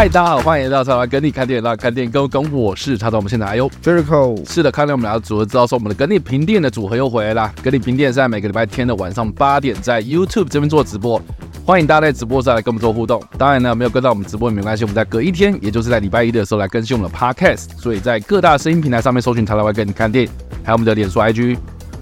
[0.00, 3.18] 嗨，大家好，欢迎来到叉叉跟你看电影，那看电影跟跟我是叉叉。
[3.18, 7.52] 我们现在哎呦 Jericho，是的，看到我们俩组合知道说我们的跟你评电影的组合又回来了。
[7.62, 11.20] 跟你评电影是在每个礼拜天的晚上八点在 YouTube 这边做直播，
[11.66, 13.22] 欢迎大家在直播上来跟我们做互动。
[13.36, 17.68] 当然呢，没有跟到我们直播也没关系，我们在隔一天，也就是在礼拜一的时候来更新我们的 Podcast。
[17.76, 20.30] 所以在各大声音平台上面搜寻叉叉跟你看电影，
[20.64, 21.58] 还有我们的脸书 IG，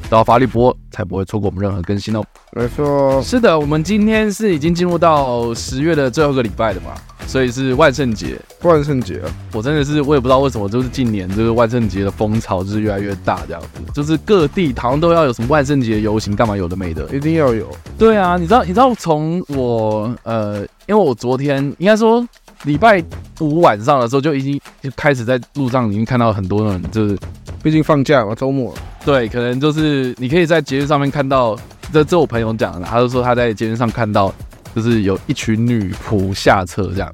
[0.08, 2.22] 都要发立波才不会错过我们任何更新哦。
[2.52, 6.94] 没错，是的，我们今天是已经进入到十月的最后一个礼拜的嘛。
[7.28, 9.28] 所以是万圣节，万圣节啊！
[9.52, 17.68] 我真的是，我也不知道为什么，就是近年这个万圣节的风潮就是越来越大，这样子，就是各地好像都要有什么万圣节游行，干嘛有的没的，一定要有。
[17.98, 22.26] 对啊，你知道，你知道从我呃，因为我昨天应该说
[22.64, 23.04] 礼拜
[23.40, 27.18] 五晚上的时候就已经就开始在路上已经看到很多人，就是
[27.62, 28.74] 毕竟放假嘛，周末。
[29.04, 31.54] 对，可能就是你可以在节日上面看到，
[31.92, 34.34] 这这我朋友讲的，他就说他在节日上看到。
[34.76, 37.12] 就是有一群女仆下车这样，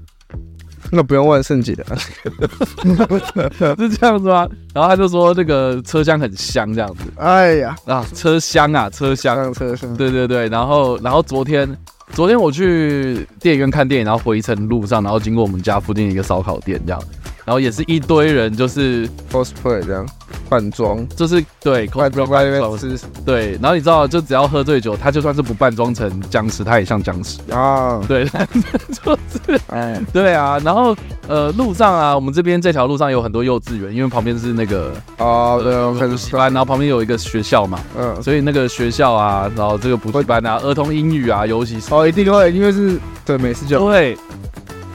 [0.94, 1.84] 那不用问圣节的，
[3.76, 4.48] 是这样子吗？
[4.72, 7.00] 然后他就说这个车厢很香这样子。
[7.16, 10.48] 哎呀啊，车厢啊，车厢，车厢，对对对。
[10.48, 11.68] 然后，然后昨天，
[12.12, 17.02] 昨天我去电影院看电影，然后回程路上，然后经过我们家附近一个烧烤店这样。
[17.44, 20.06] 然后也是一堆人，就是 cosplay 这样
[20.54, 23.58] 扮装，就是对 cosplay 对。
[23.60, 28.00] 然后你知道，就只要喝醉酒，他就算是不扮装成僵尸，他也像僵尸啊。
[28.06, 28.24] 对，
[29.04, 30.60] 就是哎，对啊。
[30.64, 30.94] 然后
[31.26, 36.52] 呃，路上啊，我们这边这条路上有很多幼稚园，因为旁边是那个啊，对，很喜欢。
[36.52, 43.90] 然后旁边有一个学校嘛，嗯，所以那个学校啊，然后这个补习班啊，儿童英语啊，尤其是哦，一定会，因为是对美式教育。
[43.90, 44.16] 对。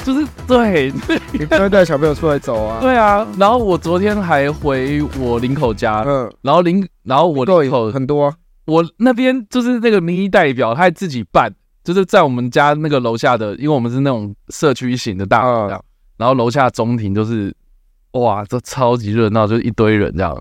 [0.10, 0.92] 就是对，
[1.32, 2.80] 你不会带小朋友出来走啊？
[2.82, 8.34] 对啊，然后我昨天还回我林口家，嗯，然后林，然后我林口很多，
[8.66, 11.54] 我那边就是那个民意代表，他还自己办，
[11.84, 15.68] 就是在我们家那个楼下的，因为我们是那种社区型的大楼，
[16.18, 17.56] 然后楼下中庭就是，
[18.14, 20.36] 哇，这超级热闹，就是一堆人这样，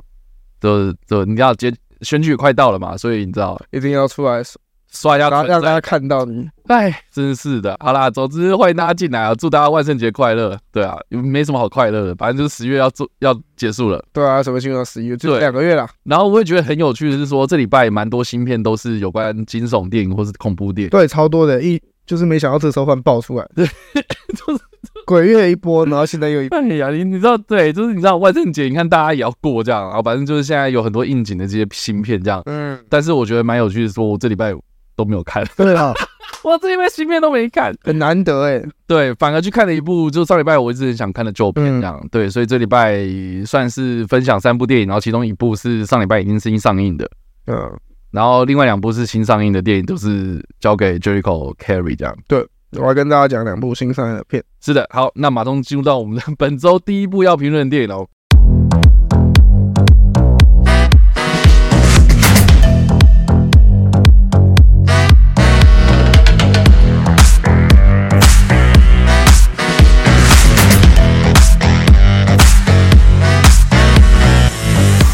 [0.62, 4.42] 就就你知道接选举快到了嘛，所以你知道一定要出来。
[4.90, 6.48] 刷一下，让让大家看到你。
[6.66, 7.76] 哎，真是的。
[7.80, 9.34] 好啦，总之欢迎大家进来啊！
[9.34, 10.58] 祝大家万圣节快乐。
[10.72, 14.04] 对啊，没什么好快乐的，反正就是十月要做要结束了。
[14.12, 15.88] 对啊，什么进入到十一月，就两个月啦。
[16.04, 20.90] 然后我会觉得很有趣的是说，这礼拜蛮多新片都是有关惊悚电影或是恐怖电影。
[20.90, 24.62] 对，超多的，一就是没想到这时候突然爆出来，对，就 是
[25.06, 26.58] 鬼月一波， 然后现在又一波。
[26.58, 32.42] 哎呀，你你知道，对，就是你知道万圣节，你看大家也要过这样，啊反正就是现在有很多应景的这些新片这样。
[32.46, 34.54] 嗯，但是我觉得蛮有趣的，说我这礼拜。
[34.98, 35.94] 都没有看， 对啊，
[36.42, 38.62] 我这边新片都没看，很难得哎。
[38.88, 42.98] 对，反而去看了一部，就上礼拜我一直很想看的旧片，这样、嗯、对，所以这礼拜
[43.46, 47.08] 算是分享三部电影，然后其中一部是上礼拜已经是新上映的，
[47.46, 47.70] 嗯，
[48.10, 52.16] 然后另外两部是新上映的电影，都是交给 Jericho carry 这样。
[52.26, 54.42] 对，我要跟大家讲两部新上映的片。
[54.60, 58.08] 是的，好，那马上进入到我们的 本周第一部要评论的电影喽。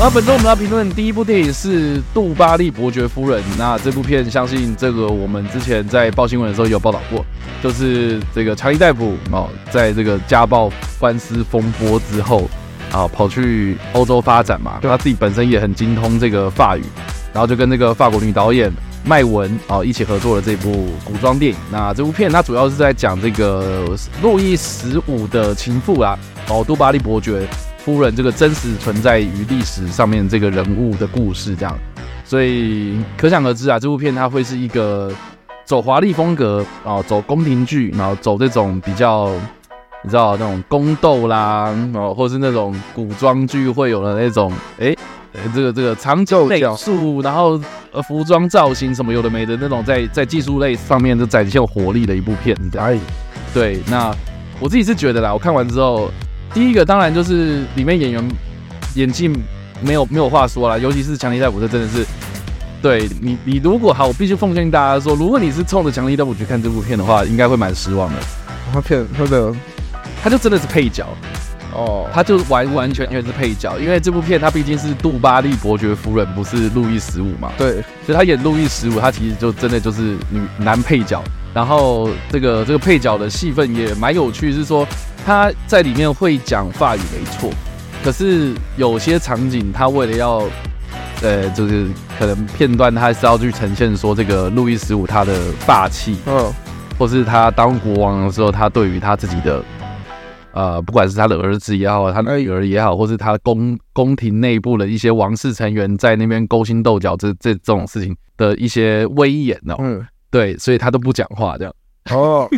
[0.04, 3.40] 那本周我们要评论的第一部电影是《杜巴利伯爵夫人》。
[3.56, 7.24] 那这部片，相信这个我们之前在报新闻的时候有报道过，
[7.62, 12.50] 就是这个强尼戴普哦，在这个家暴官司风波之后
[12.92, 16.82] 啊，跑去欧洲发展嘛，他自己本身也很精通这个法语，
[17.32, 18.70] 然后就跟那个法国女导演
[19.06, 21.58] 麦文啊一起合作了这部古装电影。
[21.72, 26.18] 那这部片它主要是在讲这个路易十五的情妇啊，
[26.50, 27.48] 哦，杜巴利伯爵。
[27.84, 31.78] 夫人这个真实存在于历史上面这个人物的故事，这样，
[32.24, 35.12] 所以可想而知啊，这部片它会是一个
[35.66, 39.28] 走华丽风格啊，走宫廷剧，然后走这种比较
[40.02, 44.96] 你知道那种宫斗啦，哦，或是那种古装剧会有的那种，哎，
[45.54, 47.60] 这个这个长久美术，然后
[47.92, 52.56] 呃服装造型什么有的没的那种，在在技术类上面就展现活力的一部片。
[52.78, 52.98] 哎，
[53.52, 54.10] 对，那
[54.58, 56.10] 我自己是觉得啦，我看完之后。
[56.54, 58.28] 第一个当然就是里面演员
[58.94, 59.28] 演技
[59.82, 62.06] 没有没有话说啦，尤其是强尼戴普，这真的是
[62.80, 68.16] 对你你如果好，我必须奉劝大家说，如果你是冲着强尼戴普去看这部片的话，应该会蛮失望的。
[68.72, 69.52] 他片他的
[70.22, 71.06] 他就真的是配角
[71.74, 77.50] 哦，他就完完全全是配角，因为这部片他毕竟是杜巴利伯爵夫人，不是路易十五嘛。
[77.58, 81.20] 对，所以他演路易十五，他其实就真的就是女男配角。
[81.54, 84.86] 然后这个这个配角的戏份也蛮有趣，是说。
[85.26, 87.50] 他在里面会讲法语没错，
[88.02, 90.42] 可是有些场景他为了要，
[91.22, 91.86] 呃，就是
[92.18, 95.34] 可能片段他是要去呈现说这个路易十五他的
[95.66, 96.52] 霸气，嗯，
[96.98, 99.64] 或是他当国王的时候他对于他自己的
[100.52, 111.72] 呃，不管是他的儿子也好，他的女儿也好，或是他宫宫廷内部的一些王室成员在那边勾心斗角这这这种事情的一些威严哦，嗯，对，所以他都不讲话这样。
[112.10, 112.48] 哦，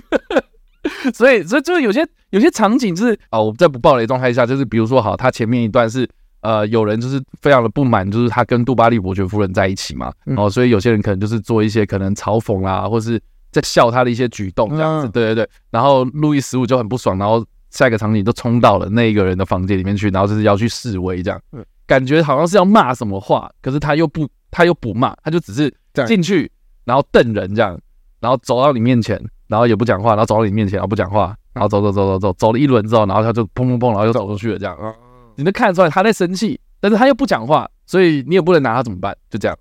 [1.13, 6.09] 所以所以就是有些有些场景就是哦，我在不暴雷状态下，就是比如说好，他前面一段是
[6.41, 13.21] 呃有人就是非常的不满，就是他跟杜巴利伯爵夫人在一起嘛，哦，所以有些人可能就是做一些可能嘲讽啦，或是
[13.53, 17.45] 在笑他的一些举动这样子，对对对，然后路易十五就很不爽，然后。
[17.69, 21.39] 下一个场景就冲到了那一个人的房间里面去，然后就是要去示威，这样，
[21.87, 25.71] 感觉好像是要骂什么话，可是他又不，他又不骂，他就只是
[26.07, 26.51] 进去，
[26.87, 27.79] 然后瞪人这样，
[28.21, 34.95] 然后走到你面前，然后也不讲话，然后走到你面前，然后不讲话，然后走走走走走，走了一轮之后，然后他就砰砰砰，然后又走出去了，这样，
[35.35, 39.59] 你能看得出来他在生气，但是他又不讲话，所以你也不能拿他怎么办，就这样，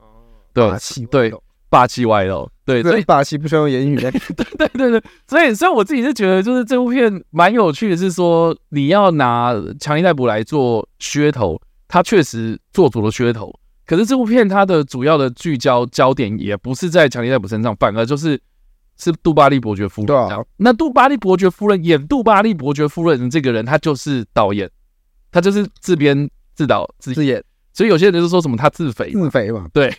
[0.54, 0.72] 对，
[1.12, 1.33] 对。
[1.68, 3.98] 霸气外露，对，所以霸气不需要用言语。
[4.00, 4.13] 对
[4.56, 13.54] 对对对，所以所以我自己是觉得，就是这部片蛮有趣的，是说你要拿强力戴普来做噱头，他确实做足了噱头。
[13.86, 18.40] 可是这部片它的主要的聚焦焦点也不是在强尼戴普身上，反而就是
[18.98, 20.08] 是杜巴利伯爵夫人。
[20.08, 24.70] 对啊，那杜巴利伯爵夫人演杜巴利伯爵夫人这个人，他就是导演，
[25.32, 27.44] 他就是自编自导自演。
[27.74, 29.94] 所以有些人就说什么他自肥，自肥嘛， 对，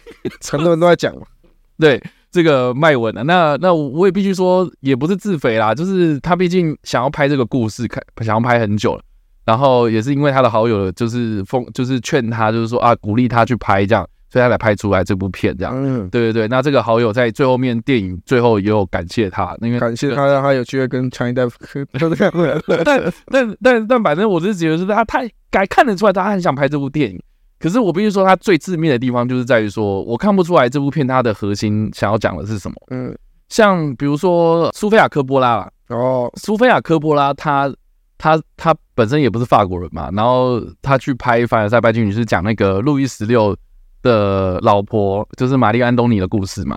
[0.51, 1.23] 很多人都在讲嘛。
[1.79, 9.03] 对这个麦文啊，那那我也必须说，也不是自肥啦，就是他毕竟想要拍这个故事，看想要拍很久了，
[9.47, 15.73] 然后也是因为他的好友就是奉，就是劝他，就是说啊，鼓励他去拍这样，所以他才拍出来这部片这样。
[15.75, 16.49] 嗯，对对对。
[16.49, 21.53] 那这个好友在最后面电影最后也有感谢他，因为感谢他让他有机会跟强尼戴普
[21.97, 22.63] 就这样。
[22.85, 27.19] 但但但但反正我是觉得是他太该看得出来，他很想拍这部电影。
[27.59, 32.75] 可是我必须说，他最致命的地方就是在于说，我看不出来这部片它的核心想要讲的是什么。
[32.91, 33.17] 嗯，
[33.49, 37.73] 像比如说苏菲亚科波拉哦，苏菲亚科波拉，她
[38.19, 43.57] 他他本身也不是法国人嘛，然后他去拍《凡尔赛拜金女》是讲那个路易十六
[44.03, 46.77] 的老婆，就是玛丽安东尼的故事嘛。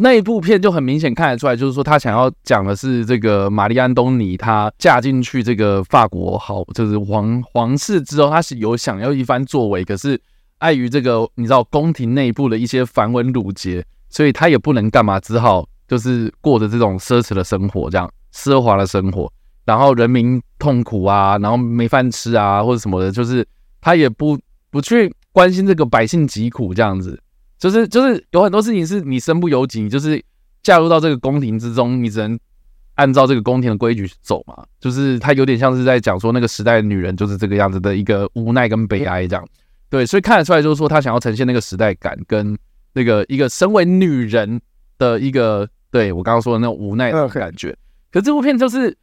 [0.00, 10.20] 那一部片就很明显看得出来，就是说他想要讲的是这个玛丽安东尼，她嫁进去这个法国好，就是皇皇室之后，她是有想要一番作为，可是
[10.58, 19.32] 碍于这个你知道宫廷内部的一些繁文缛节，所以她也不能干嘛，只好就是过着这种奢侈的生活，这样奢华的生活，
[19.68, 23.46] 然后人民痛苦啊，然后没饭吃啊，或者什么的，就是
[23.82, 24.38] 他也不
[24.70, 27.20] 不去关心这个百姓疾苦这样子。
[27.58, 30.24] 就是就是有很多事情是你身不由己，你就是
[30.62, 32.38] 嫁入到这个宫廷之中，你只能
[32.94, 34.64] 按照这个宫廷的规矩走嘛。
[34.80, 39.46] 就是他有点像是在讲说那个时代的女人就是这个样子的一个无奈跟悲哀这样。
[39.90, 42.56] 对，所以看得出来就是说他想要呈现那个时代感跟
[42.94, 44.58] 那个一个身为女人
[44.96, 47.76] 的一个对我刚刚说的那种无奈的感觉。
[48.10, 48.96] 可这部片就是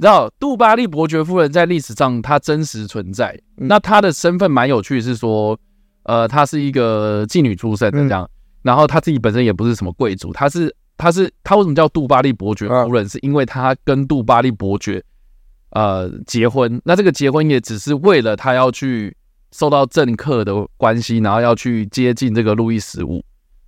[0.00, 5.58] 你知道杜巴利伯爵夫人在历史上她真实存在，那她的身份蛮有趣，是说。
[6.04, 8.28] 呃，她是一个妓女出身的这样，
[8.62, 13.06] 然后她自己本身也不是什么贵族，她是她是她为什么叫杜巴利伯爵夫人？
[13.06, 15.04] 是因为她跟杜巴利伯爵
[15.72, 19.14] 呃结婚，那这个结婚也只是为了她要去
[19.52, 23.22] 受到政客的关系，然后要去接近这个路易十五，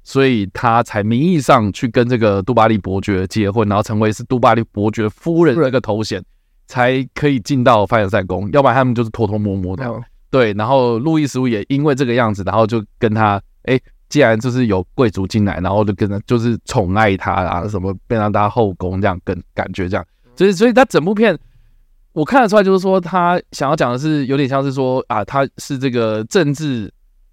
[0.04, 6.22] 所以他才名义上去跟这个杜巴利伯爵结婚，然后成为是杜巴利伯爵夫人这个头衔，
[6.66, 9.88] 才可以进到凡尔赛宫，要不然他们就是偷偷摸摸的。
[10.30, 13.78] 对，然后路易十五也因为这个样子，然后就跟他，哎，
[14.08, 20.04] 既然就是有贵族进来，然后就跟他就是宠爱他啊，什么变成他后宫这样，跟感觉这样，
[20.34, 21.38] 所以所以他整部片
[22.12, 26.92] 我看得出来，就是说他想要讲的是有点像是说啊，他是这个政治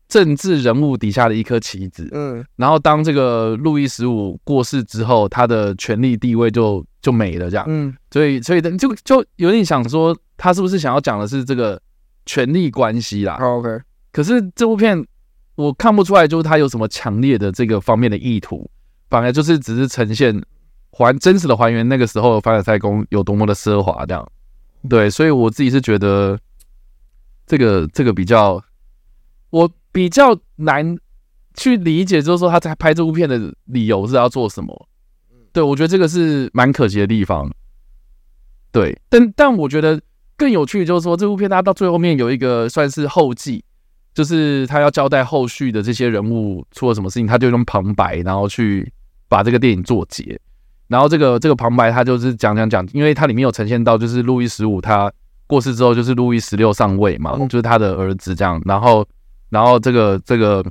[0.09, 11.81] 政治人物底下的一颗棋子，嗯，然后当这个路易十五过世之后，他的权力地位就就没了，这样，嗯，所以所以就就有点想说，他是不是想要讲的是这个。
[12.25, 13.67] 权力关系啦，OK。
[14.11, 15.03] 可是这部片
[15.55, 18.69] 我看不出来，就是他有什么强烈的这个方面的意图，
[19.09, 20.39] 反而就是只是呈现
[20.91, 24.31] 还真实的还原那个时候凡尔赛宫有多么的奢华这样。
[24.87, 26.37] 对，所以我自己是觉得
[27.47, 28.63] 这个这个比较
[29.49, 30.98] 我比较难
[31.55, 34.88] 去理解，就是说他在拍这部片的理由是要做什么？
[35.51, 37.50] 对，我觉得这个是蛮可惜的地方。
[38.72, 40.00] 对，但但我觉得。
[40.39, 43.62] 更有趣的就是说，这部片它到最后面有一个算是后记，
[44.13, 48.89] 就是他要交代后续的这些人物出了什么事情，他就用旁白，然后去
[49.27, 50.39] 把这个电影做结。
[50.88, 55.12] 然后这个这个旁白他就是讲讲讲，因为它里面有呈现到，就是路易十五他
[55.46, 58.62] 过世之后，就是路易十六上位嘛，就是他的儿子这样。
[58.63, 59.05] 然后
[59.50, 60.63] 然后这个这个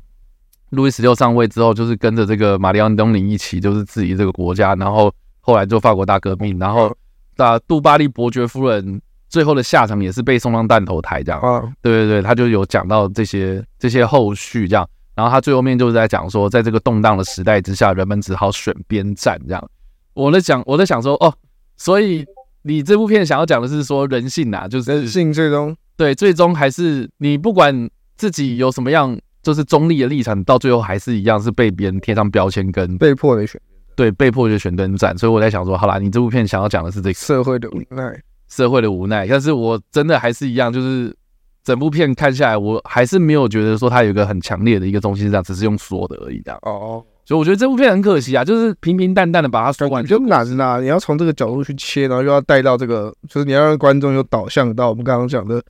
[0.71, 4.75] 路易十六上位之后，就是跟着这个玛丽安东尼一起，就是质疑这个国家。
[4.75, 6.95] 然后后来就法国大革命，然后
[7.37, 9.01] 那杜巴利伯爵夫人。
[9.31, 11.39] 最后的下场也是被送上弹头台这样。
[11.43, 14.89] 啊，对对对，他就有讲到这些这些后续这样。
[15.15, 19.71] 然后他最后面就是在讲说，在这个动荡的时代之下，人们只好选边站这样。
[20.15, 21.31] 我在讲，我在想说，哦，
[21.77, 22.25] 所以
[22.63, 33.59] 你这部片想要讲的是说人性呐，就是人性最终对，最终还是你不管自己有什么样，就是中立的立场，到最后还是一样是被别人贴上标签跟被迫的选，
[33.97, 35.17] 对，被迫就选边站。
[35.17, 39.27] 所以我在想说，好啦，你这部片想要讲的是这个社会的无奈，社会的无奈。
[39.27, 41.17] 但是我真的还是一样，就是
[41.63, 46.59] 整部片看下来，我还是没有觉得说它有一个很强烈的一个东西是这样，只是用说的而已这样。
[46.63, 47.03] 哦。
[47.25, 50.81] 所以我觉得这部片很可惜啊，就是平平淡淡的把它说完，就难啦。
[50.81, 55.63] 你要从这个角度去切，然后又要带到这个，就是你要让观众有导向到我们刚刚讲的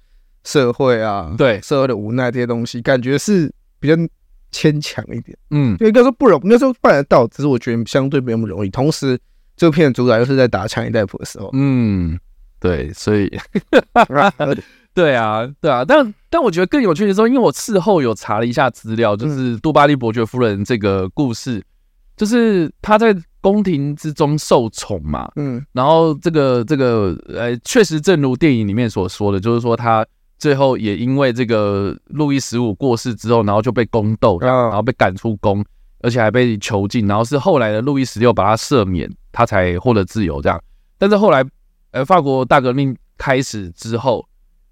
[0.49, 3.95] 社会啊，对社会的无奈这些东西，感觉是比较
[4.51, 5.37] 牵强一点。
[5.51, 8.71] 嗯，应该说不容，应该说办得到，只是我觉得相对没那么容易。
[8.71, 9.19] 同时，
[9.57, 12.19] 这部片的主宰又是在打强尼戴普的时候，嗯，
[12.59, 13.31] 对，所以。
[14.95, 21.63] 对啊，对啊，但但我觉得更有趣的是说，因为我事后有查了一下资料，就是杜巴利伯爵夫人这个故事，
[22.17, 30.05] 就是她在宫廷之中受宠嘛，嗯，然后这个这个呃，确实正如电影里面所说的，就是说她
[30.39, 35.65] 最后也因为这个路易十五过世之后，然后就被宫斗，然后被赶出宫，
[36.01, 40.59] 而且还被囚禁，然后是后来的路易十六把他赦免，他才获得自由这样。
[40.97, 41.45] 但是后来
[41.91, 44.27] 呃，法国大革命开始之后。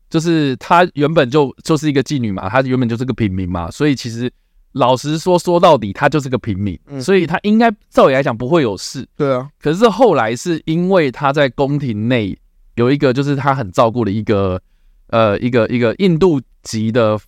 [0.08, 4.32] 就是她原本就就是一个妓女嘛，她原本就是个平民嘛，所以其实
[4.70, 9.04] 老实说，说到底她就是个平民，所以她应该照理来讲不会有事。
[9.16, 12.38] 对啊，可是后来是因为她在宫廷内
[12.76, 14.62] 有一个就是她很照顾的一个
[15.08, 17.18] 呃一个一个印度籍的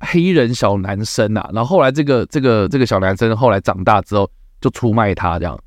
[0.00, 5.58] 黑人小男生啊，然后后来这个这个这个小男生后来长大之后就出卖他这样，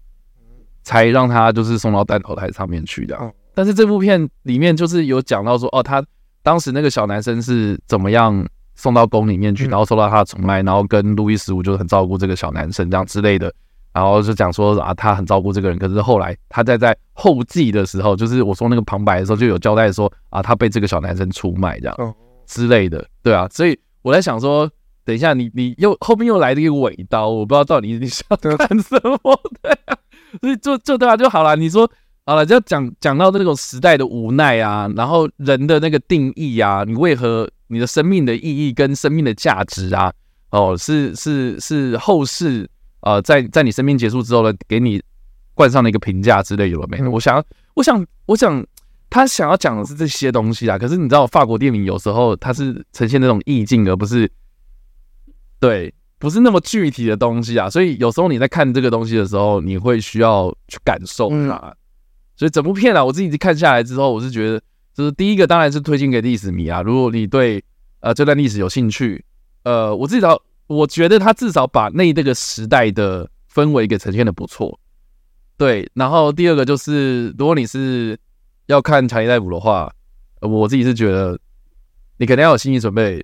[0.83, 3.33] 才让他就是送到弹头台上面去这样。
[3.53, 6.03] 但是这部片里面就是有讲到说哦他。
[6.45, 13.49] 当时那个小男生是怎么样送到宫里面去，然后受到他的宠爱，然后跟路易十五就很照顾这个小男生这样之类的，
[13.93, 15.77] 然后就讲说啊，他很照顾这个人。
[15.77, 23.47] 可是后来他在在后记的时候，就是我说那个旁白的时候，就有交代说啊，他被这个小男生出卖这样之类的，对啊。
[23.51, 24.69] 所以我在想说，
[25.05, 28.25] 等一下你你又后面又来了一个尾刀，我不知道到底你想
[28.57, 29.95] 干什么，对啊。
[30.41, 31.55] 所以就就对啊，就好了。
[31.55, 31.89] 你说。
[32.25, 40.09] 好了，就讲讲到这种时代的无奈啊，然后人的那个定义啊，你为何你的生命的意义跟生命的价值啊，
[40.51, 42.65] 哦，是是是后世
[43.03, 45.01] 呃，在在你生命结束之后呢，给你
[45.53, 47.01] 冠上了一个评价之类有了没？
[47.07, 47.43] 我想，
[47.73, 48.65] 我想，我想，
[49.09, 50.77] 他想要讲的是这些东西啊。
[50.77, 54.31] 可是你知道，法国电影有时候它是呈现那种意境，而不是
[55.59, 57.69] 对，不是那么具体的东西啊。
[57.69, 61.75] 所以有时候你在看这个东西的时候，你会需要去感受它。
[62.35, 64.61] 所以整部片啊，我自己看下来之后，我是觉得，
[64.93, 66.81] 就是第一个当然是推荐给历史迷啊。
[66.81, 67.63] 如果你对
[67.99, 69.23] 呃这段历史有兴趣，
[69.63, 70.41] 呃，我至少
[70.73, 74.79] 我觉得他至少把那那个时代的氛围给呈现的不错。
[75.57, 78.19] 对，然后第二个就是，如果你是
[78.65, 79.93] 要看强尼戴普的话，
[80.41, 81.39] 我自己是觉得
[82.17, 83.23] 你肯定要有心理准备，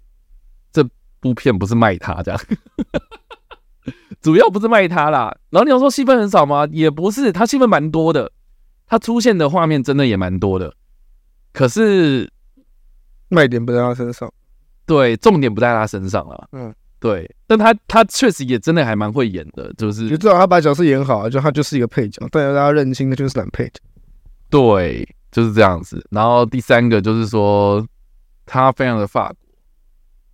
[0.72, 0.88] 这
[1.20, 2.40] 部片不是卖他这样，
[4.22, 5.36] 主要不是卖他啦。
[5.50, 6.68] 然后你要说戏份很少吗？
[6.72, 8.32] 也不是，他戏份蛮多的。
[8.92, 10.74] 他出现的画面真的也蛮多的，
[11.54, 12.28] 可是
[13.28, 14.34] 卖点不在他身上，
[14.88, 16.50] 对，重点不在他身上了。
[16.54, 23.80] 嗯，对，但他他确实也真的还蛮会演的，就是就知道他把角色演好，就他就是一个配角，但要大家认清的就是男配角。
[24.50, 26.06] 对，就是这样子。
[26.12, 27.86] 然后第三个就是说
[28.46, 29.38] 他非常的法国，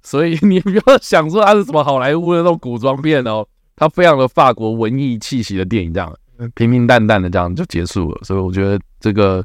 [0.02, 3.46] 所以 你不要想说他是什么好莱坞的那种古装片哦，
[3.76, 6.12] 他非常的法国文艺气息的电影这样。
[6.54, 9.42] 平平淡淡的这样就结束了，所以我觉得这个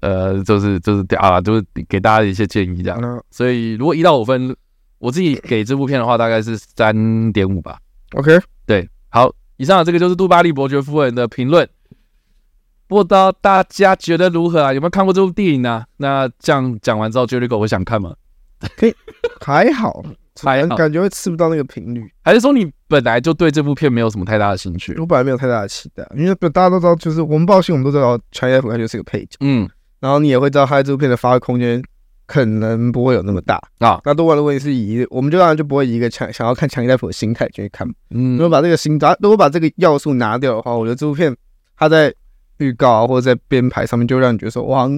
[0.00, 3.22] 呃，就是就是啊，就是给大家一些建议这样。
[3.30, 4.56] 所以如果一到五分，
[4.98, 7.78] 我自己给这部片的话，大概是三点五吧。
[8.16, 11.68] OK，对，好，以上的这个就是杜巴利伯爵夫人的评论。
[12.86, 14.72] 不知道大家觉得如何啊？
[14.72, 15.86] 有没有看过这部电影啊？
[15.98, 18.14] 那这样讲完之后，Jericho 会想看吗？
[18.76, 18.94] 可以，
[19.40, 20.04] 还好。
[20.40, 24.94] 还感觉会吃不到那个频率，还是说你本来就对这部片没有什么太大的兴趣？
[24.96, 31.82] 我本来没有太大的期待，因为大家都知道，就是我们报信，我们都知道强尼戴普他就是个配角，嗯，然后你也会知道他这部片的发挥空间
[32.28, 34.00] 可能不会有那么大啊。
[34.04, 41.36] 那多半的问题是以，我们就当然就不会以一个强想要看强尼戴普的心态去看，嗯，如果把这个心，如果把这个要素拿掉的话，我觉得这部片
[41.76, 42.14] 它在
[42.58, 44.88] 预告啊或者在编排上面就让你觉得说哇，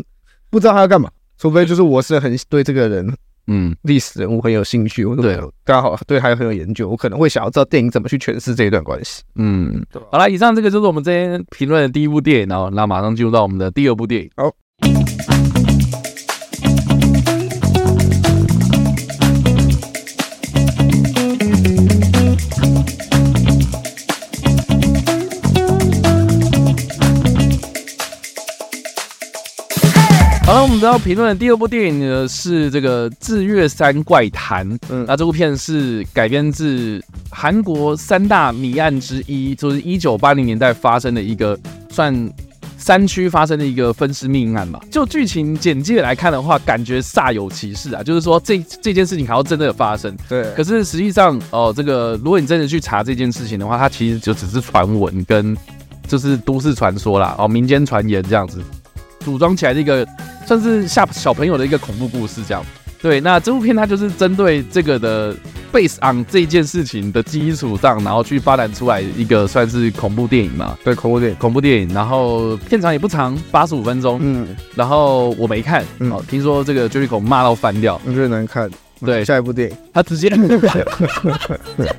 [0.51, 1.09] 不知道他要干嘛，
[1.39, 3.11] 除非就是我是很对这个人。
[3.53, 9.25] 嗯，历史人物很有兴趣，我对刚好对他很有研究，我可能会想要知道电影怎么去诠释这一段关系。
[9.35, 14.31] 嗯，好了，以上这个就是我们今天评论的第一部电影，然后那马上进入到我们的第二部电影。
[14.37, 14.49] 好，
[30.51, 34.69] 好了，我们知道评论的第二部电影呢是这个《智月山怪谈》。
[34.89, 41.57] 嗯，那这部片是改编自韩国三大谜案之一，就是一九八零年代发生的一个
[41.89, 42.29] 算。
[42.79, 48.03] 山区发生的一个分尸命案嘛，就剧情简介来看的话，感觉煞有其事啊。
[48.03, 50.51] 就是说这这件事情还要真的有发生，对。
[50.57, 55.55] 可是实际上，哦，这个如果你真的去查这件事情的话，它其实就只是传闻跟
[56.09, 58.63] 就是都市传说啦，哦，民间传言这样子
[59.21, 60.09] 组装起来的一个
[60.51, 62.61] 算是吓小朋友的一个恐怖故事这样。
[63.01, 65.33] 对，那这部片它就是针对这个的。
[65.73, 70.77] Based on 这件事情的基础上，然后去发展出来一个算是恐怖电影嘛？
[70.83, 71.95] 对，恐怖电影，恐怖电影。
[71.95, 74.19] 然后片长也不长，八十五分钟。
[74.21, 78.69] 嗯，然后我没看，嗯、哦，听说这个 Jericho 骂到翻掉，我觉得难看。
[79.07, 80.29] 对，下一部电影他直接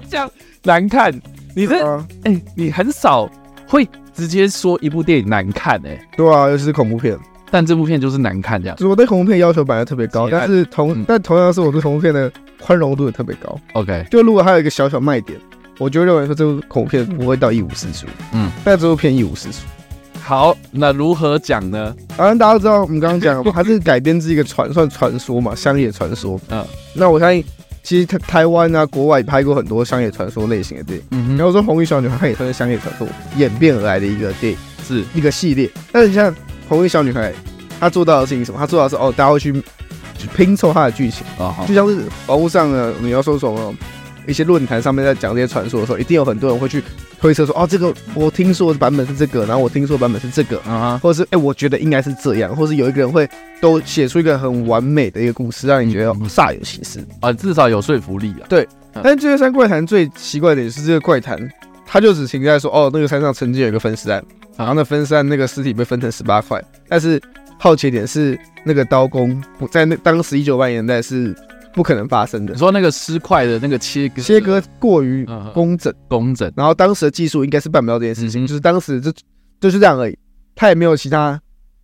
[0.10, 0.30] 这样
[0.64, 1.10] 难看。
[1.56, 3.32] 你这哎、欸，你很少
[3.66, 6.08] 会直接说一部电影难看哎、欸。
[6.18, 7.18] 对啊，尤其是恐怖片。
[7.52, 8.78] 但这部片就是难看，这样。
[8.80, 12.32] 我对恐怖片要求本来特别高，但是同、嗯、但同样是我对恐怖片的
[12.62, 13.60] 宽容度也特别高。
[13.74, 15.38] OK，就如果还有一个小小卖点，
[15.78, 18.08] 我就认为说这部恐怖片不会到一无是处。
[18.34, 19.58] 嗯，但这部片一无是处。
[20.24, 21.94] 好，那如何讲呢？
[22.16, 26.40] 反正大家都知道，我们刚刚讲，它是改编自一个传算传说嘛，乡野传说。
[26.50, 27.44] 嗯，那我相信，
[27.84, 31.06] 其实台台湾啊，国外拍过很多乡野传说类型的电影。
[31.12, 33.06] 嗯哼，然后说《红衣小女孩》它也算是乡野传说
[33.36, 35.70] 演变而来的一个电影，是一个系列。
[35.92, 36.34] 但是你像。
[36.72, 37.34] 红衣小女孩，
[37.82, 38.58] 她做到的事情是什么？
[38.58, 39.54] 她做到的是哦，大家会去
[40.38, 43.76] 拼凑她的剧情啊，就像是网络上的，你要说什么
[44.26, 46.82] 一些论坛上面在讲这些传说的时候，一定有很多人会去
[47.20, 53.30] 推测说，哦，这个我听说的版本是这个，然后我听说的版本是这个啊，或者是哎、欸，我觉得应该是这样，或是有一个人会
[53.60, 58.48] 都写出一个很完美的一个故事，让你觉得煞有其事啊，至少有说服力啊。
[58.48, 61.38] 对，但是《智月山怪谈》最奇怪的也是这个怪谈，
[61.86, 64.24] 它就只停在说，哦，那个山上曾经有一个分尸案。
[64.62, 67.22] 然后那分散那个尸体被分成十八块，但是
[67.60, 71.36] 好奇点是那个刀工不在那当时一九八零年代是
[71.74, 72.54] 不可能发生的。
[72.54, 79.12] 你说那个尸块的那个切割切割过于工整工整，然后当时的技术应该是办不到这件事情，就是当时就
[79.60, 80.18] 就是这样而已，
[80.56, 81.40] 他也没有其他，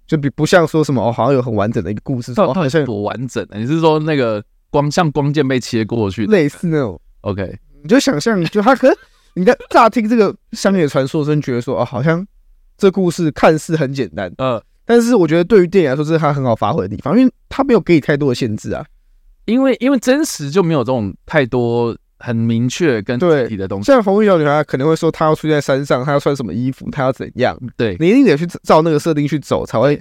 [0.07, 3.45] 就比不像说什么哦，好像有很完整的一个故事，到底是多完整？
[3.53, 8.97] 你是说那个光像光剑被切过去，类似那种？OK，你就想象，就他可能
[9.35, 12.25] 你在乍听这个乡野传说，真觉得说哦，好像。
[12.77, 18.85] 这故事看似很简单，嗯，但是我觉得对于电影来说，这是它很好发挥的地方，因为它没有给你太多的限制啊。
[19.45, 23.87] 因为因为真实就没有这种太多很明确跟具体的东西。
[23.87, 27.57] 像红衣小女孩可能会说，她要出现在山上，她要穿什么衣服，她要怎样？
[27.77, 29.99] 对，你一定得去照那个设定去走，才会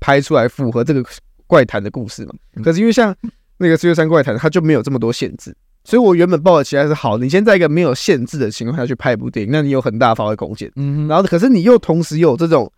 [0.00, 1.04] 拍出来符合这个
[1.46, 2.32] 怪谈的故事嘛。
[2.62, 3.14] 可是因为像
[3.56, 5.54] 那个《四月山怪谈》，它就没有这么多限制。
[5.88, 10.70] 所以，我原本抱的期待是好，你先在一个没有限制的情况下去拍一部电影，那你有很大发挥空间。
[10.76, 12.70] 嗯哼，然后，可是你又同时有这种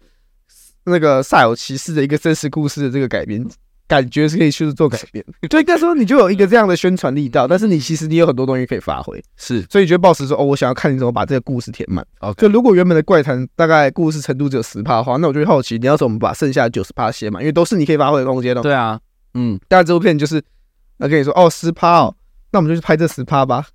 [0.84, 3.44] 那个煞有其事的一个真实故事的这个改编，
[3.88, 5.24] 感觉是可以去做改编。
[5.50, 9.20] 就应该说，你就有一个这样的宣传力道，但是你其实你有很多东西可以发挥。
[9.36, 12.06] 是，所以觉得抱持说，哦，我想要看你怎么把这个故事填满。
[12.20, 18.62] OK，就如果原本的怪谈大概故事程度只有十趴的话，那我就会好奇你要怎么把剩下的九十趴写满，因为都是你可以发挥的空间哦。
[18.62, 19.00] 对啊，
[19.34, 20.40] 嗯，但这部片就是，
[20.98, 22.14] 那跟你说，哦，十趴哦。
[22.52, 23.66] 那我们就去拍这十趴吧。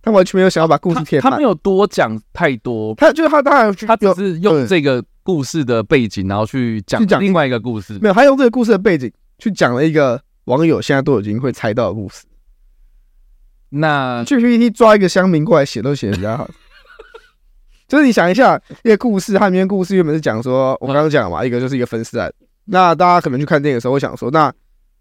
[0.00, 2.94] 他完全没有想要把故事填满，他没有多讲太多。
[2.94, 7.98] 他就是他当然他只是用这个故事的背景，然后去讲另外一个故事。
[8.00, 12.24] 没有，他用这个故事的背景去讲了一个网友现在都已经会猜到的故事。
[13.70, 16.48] 那去 PPT 抓一个乡民过来写都写得比较好。
[17.88, 22.32] 就是你想一下，一个故事，它里面故事原本是讲说，我刚刚讲了嘛，一个就是一个分尸案。
[22.66, 24.50] 那大家可能去看电影的时候会想说，那。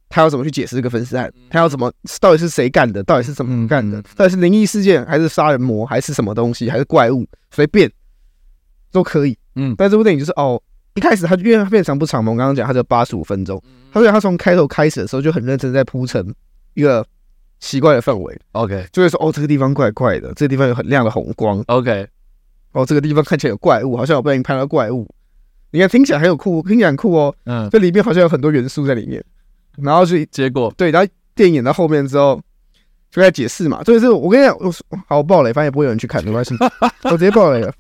[0.09, 1.31] 他要怎么去解释这个分尸案？
[1.49, 1.91] 他要怎么？
[2.21, 3.03] 到底是谁干的？
[3.03, 4.01] 到底是怎么干的？
[4.15, 7.25] 到底是灵异事件，还是杀人魔，还是什么东西，还是怪物？
[7.51, 7.91] 随便
[8.91, 9.37] 都可以。
[9.55, 10.61] 嗯，但这部电影就是哦，
[10.95, 16.33] 一开始他就因为它片长不长嘛，我刚刚讲它就八十五分钟，他说他从开头开始的时候就很认真在铺陈
[16.73, 17.05] 一个
[17.59, 18.39] 奇怪的氛围。
[18.53, 21.63] OK，就会说哦，这个地方怪怪的，这个地方有很亮的红光。
[21.67, 22.07] OK，
[22.71, 25.07] 哦，这个地方看起来有怪物，好像有被人拍到怪物。
[25.71, 27.35] 你看听起来很有酷，听起来很酷哦。
[27.45, 29.23] 嗯，这里面好像有很多元素在里面。
[29.81, 32.41] 然后就结果对，然后电影演到后面之后
[33.11, 36.55] 就在解释嘛，所以是我跟你讲，我说好爆雷，反正也不会有人去看，没关系，
[37.05, 37.73] 我直接爆雷了。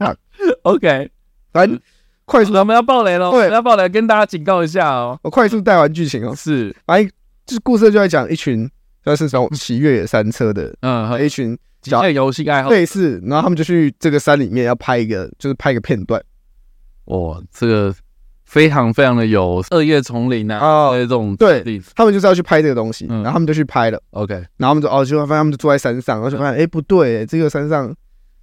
[0.63, 1.09] OK，
[1.51, 1.79] 反正
[2.25, 5.19] 快速，我们要爆雷了，对，要爆雷，跟大家警告一下哦。
[5.23, 7.11] 我快速带完剧情哦，是，反正
[7.45, 8.69] 就是故事就在讲一群，
[9.03, 16.21] 就是从骑越野山车的，嗯，和一群小游戏爱好类似，然后他们就去这个山里面要拍一个，就是拍一个片段。
[17.05, 17.95] 哇，这个。
[18.47, 21.61] 非常非常的有恶夜丛林啊，哦，这种对，
[21.95, 24.01] 他们就是要去拍这个东西，嗯、然后他们就去拍了。
[24.11, 27.85] OK，然后他们就哦，就发现他们就坐在山上，然后就发现哎、欸、不对，这个山上，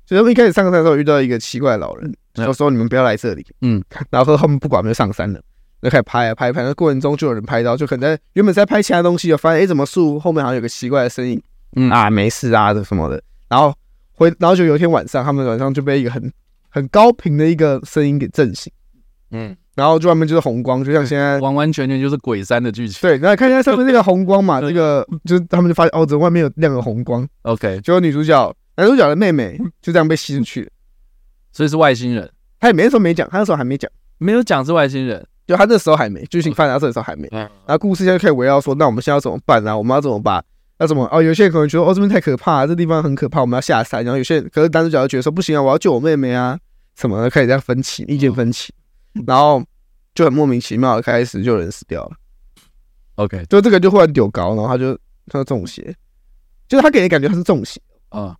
[0.07, 5.40] 所以他们一开始上山的时候遇到一个奇怪的老人，就、嗯、说你们不要来这里，嗯，然后他们不管，就上山了。
[5.83, 11.38] 就开始拍啊拍拍，那过程中就有人拍到，就可能在原本在拍其他东西，就发现哎、欸，怎么树后面好像有个奇怪的声音？
[11.77, 13.23] 嗯啊，没事啊这什么的。
[13.51, 13.75] 然后
[14.14, 16.33] 回，然后就有一天晚上，他们晚上就被一个很
[16.71, 18.73] 很高频的一个声音给震醒。
[19.31, 23.01] 嗯，然后就外面就是红光，就像现在完完全全就是鬼山的剧情。
[23.03, 27.27] 对，那看一下上面那个红光嘛， 这个就是他们就发现哦，这外面有亮个红光。
[27.43, 30.71] OK，结果女主角男主角的妹妹就这样被吸进去了，
[31.53, 32.31] 所以是外星人。
[32.61, 35.27] 他也没那时候没讲，他那时候还没讲，没有讲是外星人。
[35.47, 39.77] 就他那时候还没剧情发展到这时候还没，然后故事现在可以围绕说，那我们现在要怎么办啊？
[39.77, 40.43] 我们要怎么办？
[40.79, 41.07] 要怎么？
[41.13, 44.03] 哦，有些人可能觉得哦这边太可怕，这地方很可怕，我们要下山。
[44.03, 46.59] 然后有些人可是男主角就觉得说不行啊，我要救我妹妹啊，
[46.97, 48.73] 什么的，开始这样分歧，意见分歧，
[49.27, 49.62] 然后
[50.14, 52.16] 就很莫名其妙的开始就有人死掉了。
[53.16, 54.94] OK，就这个就忽然丢高，然后他就
[55.27, 55.94] 他就中邪，
[56.68, 58.37] 就是他给人感觉他是中邪啊，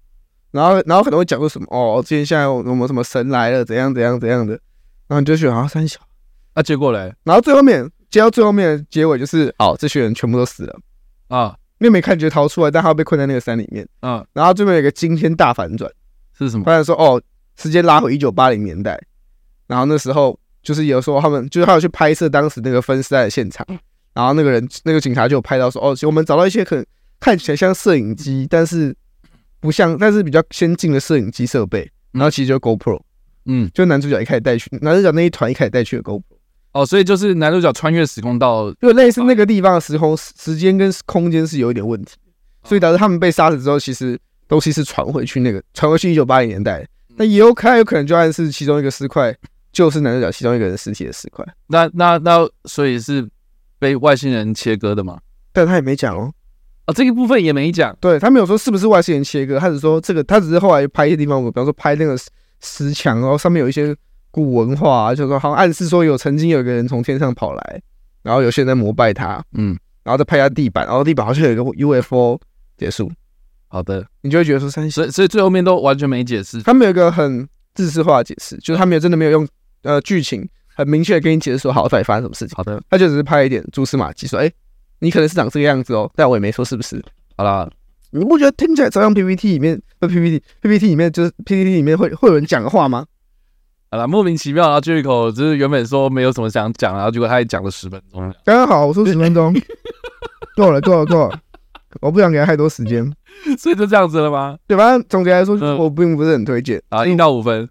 [0.51, 4.55] 然后然后可能会讲说什么哦，今天现在我们什么神来了，怎样怎样怎样的，
[5.07, 6.01] 然后你就觉得啊三小。
[6.55, 10.79] 啊，结果嘞，然后最后面接到最后面的结尾就是，哦，这些人全部都死了
[11.27, 11.57] 啊！
[11.79, 14.25] 妹妹看觉逃出来，但他被困在那个山里面啊。
[14.33, 15.91] 然后最后有一个惊天大反转，
[16.39, 16.63] 是什么？
[16.65, 17.21] 发现说，哦，
[17.57, 18.97] 时间拉回一九八零年代，
[19.67, 23.65] 然后那时候就是有说他们就是他有去拍摄当时那个分尸案的现场，
[24.15, 26.85] 然后那个人那个警察就有拍到说，哦，我们找到一些可能
[27.21, 28.97] 看起来像摄影机，但是
[29.61, 33.01] 不像，但是比较先进的摄影机设备，然后其实就 GoPro，
[33.47, 36.23] 嗯，就男主角一开始带去，男主角那一团一开始带去的 GoPro。
[36.73, 42.17] 哦，所以就是男主角穿越时空到，就类似那个地方的时空时间跟空间是有一点问题，
[42.65, 46.85] 所以导致他们被杀死之后，其实东西是传回去那个传回去一九八零年代，
[47.17, 49.33] 那也有可能有可能就暗示其中一个尸块
[49.75, 51.45] 就是男主角其中一个人尸体的尸块。
[51.67, 53.29] 那那那所以是
[53.79, 55.19] 被外星人切割的吗？
[55.53, 56.33] 但他也没讲哦，
[56.87, 62.17] 啊，这个部分也没讲，对他没有说是不是外星人切割，他只说这个他只是后来拍一些地方，我比方说拍那个
[62.63, 63.95] 石墙，然后上面有一些。
[64.35, 67.83] 古文化啊，就是说好像暗示说有曾经有一个人从天上跑来，
[68.25, 72.41] 然后有些人在膜拜他，嗯，然后再拍下地板，然后地板好像有一个 UFO
[72.77, 73.09] 结束。
[73.69, 79.47] 好的，你就会觉得说三，所以所以最后面都完全没解释，他们有一个很自私化的解释，就是他们有真的没有用
[79.85, 82.55] 呃剧情很明确的跟你解释说好到底发生什么事情。
[82.57, 84.55] 好的，他就只是拍一点蛛丝马迹，说哎、欸，
[84.99, 87.03] 你可能是长这个样子哦，但我也没说是不是。
[87.37, 87.71] 好啦，
[88.11, 93.07] 你不觉得听起来超像 PPT 里面不 PPT PPT 里面就是 PPT 里面会会有人讲的话吗？
[93.91, 98.21] 好了，莫名其妙，然后 Jericho 就是原本说没有什么想讲，然后结果他也讲了十分钟。
[98.45, 99.55] 刚刚好，我说十分钟，
[100.57, 101.41] 够了，够了，够了，
[102.01, 103.05] 我不想给他太多时间，
[103.57, 104.59] 所以就这样子了吗？
[104.67, 106.83] 对，反正总结来说，嗯、我并不是很推荐。
[106.89, 107.69] 啊，一到五分，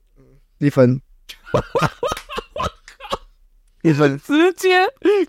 [0.60, 0.97] 一分，
[3.83, 4.69] 一分，直接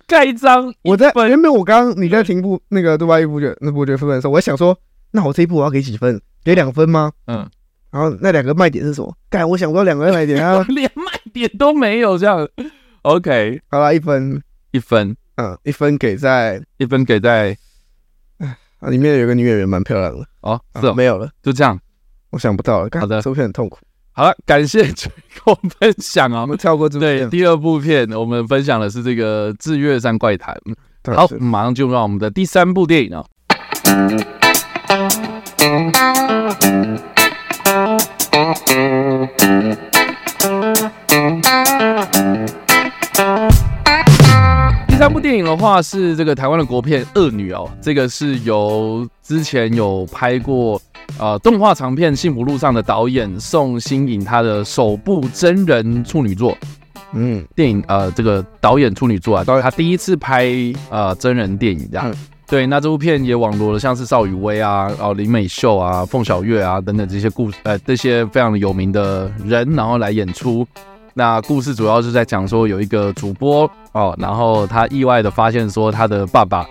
[0.06, 0.72] 盖章。
[0.82, 4.78] 我在原本我刚刚你在听部那个杜巴伊伯爵那伯爵夫人的时候，我在想说，
[5.10, 6.20] 那我这一步我要给几分？
[6.44, 7.12] 给两分吗？
[7.26, 7.48] 嗯。
[7.90, 9.16] 然后那两个卖点是什么？
[9.30, 12.48] 干，我想不到两个卖点啊， 连卖点都没有这样。
[13.02, 17.56] OK，好了，一分，一分，嗯，一分给在，一分给在，
[18.38, 18.56] 啊，
[18.88, 21.78] 里面有个女演员蛮漂亮的哦，是哦，没有了，就这样，
[22.30, 22.88] 我想不到了。
[23.00, 23.78] 好的，这部片很痛苦。
[24.16, 25.10] 好了，感谢最
[25.42, 27.04] 后分享啊，我们跳过这部。
[27.04, 30.56] 对，第二部片我们分享的是这个《智月山怪谈》。
[31.14, 33.24] 好，马上就到我们的第三部电影啊。
[44.94, 50.80] 第三部电影的话是这个台湾的国片《恶女》哦，这个是由之前有拍过
[51.18, 56.56] 呃动画长片《幸福路上》的导演宋欣颖他的首部真人处女作，
[57.12, 60.48] 嗯，电影呃这个导演处女作啊，导演他第一次拍
[60.90, 62.14] 呃真人电影这样。
[62.46, 70.64] 对，那这部片也网罗了像是邵雨薇啊、哦林美秀啊、凤小岳啊等等这些故事，呃，这些非常有名的人，然后来演出。
[71.16, 76.66] 那故事主要是在讲说有一个主播哦，然后他意外的发现说他的爸爸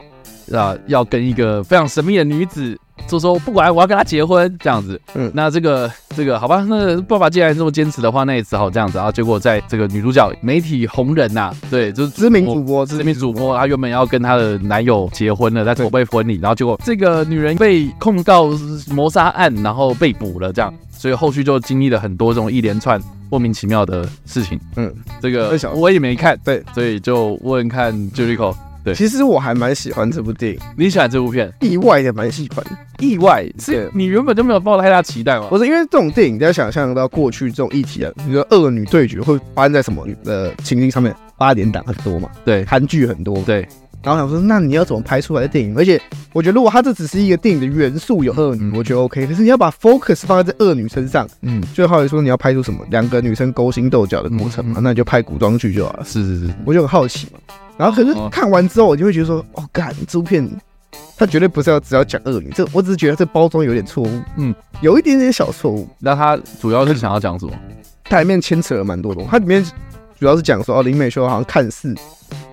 [0.54, 2.80] 啊要跟一个非常神秘的女子。
[3.08, 8.98] 就说不管我要跟他结婚这样子，嗯，那这个这个好吧，那爸爸既然这么坚持的话，那也只好这样子。
[8.98, 18.52] 然后结果在这个女主角媒体红人呐、啊，对，就是知名主播，知名主播，她原本要跟她的男友结婚了，在筹备婚礼，然后结果这个女人被控告
[18.92, 24.60] 谋杀案，然后被捕了，这样，所以后续就经历了很多这种一连串莫名其妙的事情。
[24.76, 28.56] 嗯，这个我也没看，对，所以就问看 Jericho。
[28.84, 30.60] 对，其实我还蛮喜欢这部电影。
[30.78, 31.50] 你喜欢这部片？
[31.62, 32.62] 意外的蛮喜欢。
[33.00, 35.48] 意外是你原本就没有抱太大期待吗？
[35.50, 41.16] 不是，因为这种电影，你要想象到过去这种议题啊，比如说恶女对决会发生在什么的情境上面？
[41.38, 43.66] 八点档很多嘛，对，韩剧很多，对。
[44.04, 45.74] 然后想说，那你要怎么拍出来的电影？
[45.78, 46.00] 而且
[46.34, 49.26] 我觉得，如果它这只是一个电影的元素有恶女，我觉得 OK。
[49.26, 56.04] 可是你要把 focus 放在这恶女身上，嗯，就好比说你要拍出什么两个女生勾心斗角的过程嘛，那你就拍古装剧就好了。
[56.04, 57.40] 是是是，我就很好奇嘛。
[57.78, 60.48] 然后可是看完之后，我就会觉得说，哦，干，这部片
[61.16, 65.88] 它绝对不是要只要讲恶女，这我只是觉得这包装有点错误，嗯，有一点点小错误。
[66.00, 67.54] 那它主要是想要讲什么？
[68.04, 69.66] 它里面牵扯了蛮多东西，它里面。
[70.24, 71.94] 主要是讲说哦，林美秀好像看似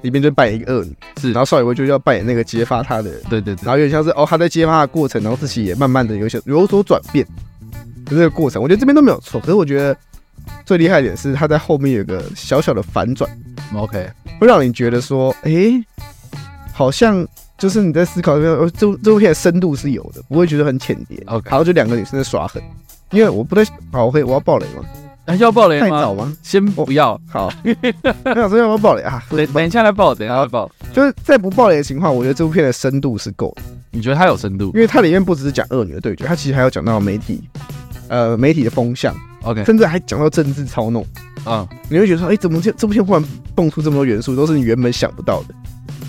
[0.03, 7.25] 里面就扮演一个恶女，是，然后邵雨薇就要扮演那个揭发她的人，对对对，然后有点像是哦，她在揭发的过程，然后自己也慢慢的有些有所转变，
[8.07, 9.97] 就这个过程，我觉得这边都没有错，可是我觉得
[10.67, 13.31] 最厉害一点是他在后面有个小小的反转
[13.77, 15.85] ，OK，会让你觉得说，哎、欸，
[16.73, 17.25] 好像
[17.57, 22.61] 就是你在思考这边，哦，这这部片的深度是有的，不会觉得很浅碟，OK，然后就两个女生在耍狠，
[23.13, 24.67] 因为我不太好，我会我要爆雷
[25.27, 25.35] 吗？
[25.37, 25.89] 要爆雷吗？
[25.89, 26.37] 太早吗？
[26.43, 27.21] 先不要。
[27.29, 27.53] 好，
[28.25, 29.23] 我想说要不要爆雷啊？
[29.31, 30.71] 等等一下来爆，等一下来爆。
[30.93, 33.63] 就是在不爆雷的情况，我觉得这部片的深度是够的。
[33.91, 34.67] 你觉得它有深度？
[34.75, 37.43] 因为它里面不只是讲恶女的对决，它其实还要讲到媒体，
[38.09, 39.15] 呃，媒体的风向。
[39.43, 41.05] OK，甚至还讲到政治操弄。
[41.45, 45.55] 啊，你会觉得说，哎，怎么这这部片忽然蹦出这么多元素，都是你原本想不到的。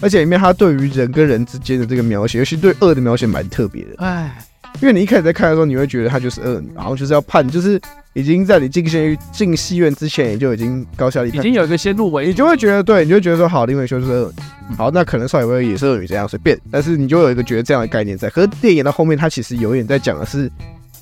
[0.01, 3.91] 而且里面它对于人跟人之间的这个描写，尤其对恶的描写蛮特别的。
[3.99, 4.37] 哎，
[4.79, 7.81] 因为你一开始在看的时候，你会觉得她就是恶女，然后就是要判，就是。
[8.13, 14.33] 已经在你进戏进戏院之前，也就已经高下立判，已经有一个先入为主，你就会觉得，对，你就觉得说，好，林伟修就是恶
[14.69, 18.29] 女，好，那可能邵雨薇也是恶女这样随便，但是你就有一个觉得这样的概念在。
[18.29, 20.51] 可是电影到后面，它其实有点在讲的是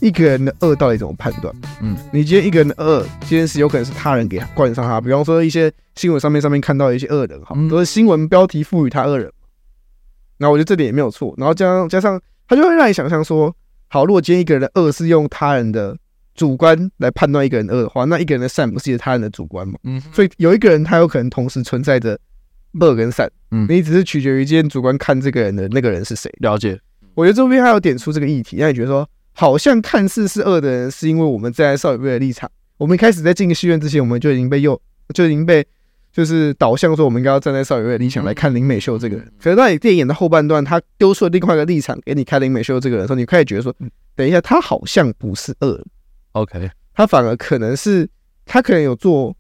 [0.02, 1.52] 一个人的恶到底怎么判断。
[1.82, 9.32] 嗯，你今天一个人的恶，今天是有可能是他人给他冠上他，比方说一些新闻上面上面看到一些恶人，哈，都是新闻标题赋予他恶人。
[10.38, 11.34] 那我觉得这点也没有错。
[11.38, 13.56] 然后加上加上，他就会让你想象说，
[13.88, 15.98] 好，如果今天一个人的恶是用他人的。
[16.36, 19.74] 主观来判断一个人恶的话，那一个人的善不是他人的主观吗？
[19.84, 22.18] 嗯，所以有一个人他有可能同时存在着
[22.80, 26.32] 恶跟善，嗯，你只是取决于今天主观看这个人的那个人是谁。
[26.40, 26.80] 了解，
[27.14, 34.82] 我觉得这边还有点出这个议题，让你觉得说，好像看似是恶的人，是因为我们站在少女辈的立场，我们一开始在进戏院之前，我们就已经被诱，
[35.14, 35.68] 就已经被
[36.20, 39.26] 就是导向说，我们应该要站在少爷的立场来看林美秀这个人。
[39.42, 43.74] 可是当你电影的后半段，他丢出了另外一个立场给你看林美秀这个人的时候，你开始觉得说，
[44.18, 45.82] 等一下，他好像不是恶。
[46.34, 48.06] OK，他反而可能是
[48.46, 49.34] 他可能有做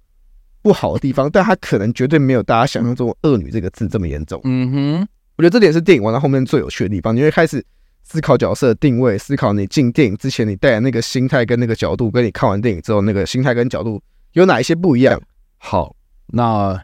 [0.62, 4.40] 不好的地方， 但他可能绝对没有大家想象中“恶女”这个字这么严重。
[4.46, 7.62] 嗯哼，我觉得这点是电影玩到后面最有趣的地方，你会开始
[8.04, 15.22] 思考角色的定位，思考你进电影之前你带的那个心态跟那个角度，跟你看完电影之后那个心态跟角度有哪一些不一样。
[15.58, 15.94] 好，
[16.32, 16.82] 那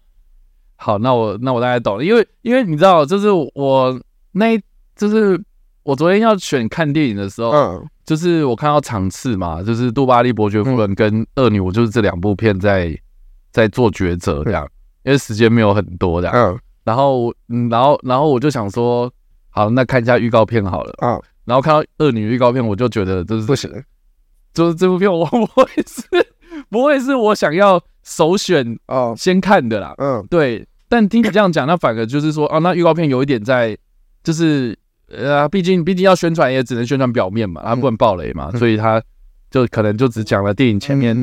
[0.76, 4.00] 好，那我那我大概懂了，因为因为你知道，就是我
[4.32, 4.60] 那
[4.96, 5.42] 就是
[5.84, 7.90] 我昨天要选看电影的时候，嗯。
[8.06, 12.96] 就是我看到场次嘛，就是《杜巴利伯爵夫人》跟《恶女》，我就是这两部片在
[13.52, 14.64] 在做抉择这样，
[15.02, 16.36] 因为时间没有很多这样。
[16.36, 19.12] 嗯，然后嗯，然后然后我就想说，
[19.50, 20.94] 好，那看一下预告片好了。
[21.00, 23.72] 啊，然后看到《恶女》预告片，我就觉得就是不行，
[24.54, 26.04] 就是这部片我 不会是
[26.70, 29.94] 不会是我想要首选哦先看的啦。
[29.98, 30.65] 嗯，对。
[30.88, 33.78] 但听你这样讲，那反而就是说，啊，那预告片有一点在，
[34.24, 34.78] 就是。
[35.08, 39.00] 呃，毕竟毕竟要宣传，也只能宣传表面嘛，他不能爆雷嘛，嗯、所以他
[39.52, 41.15] 就可能就只讲了电影前面，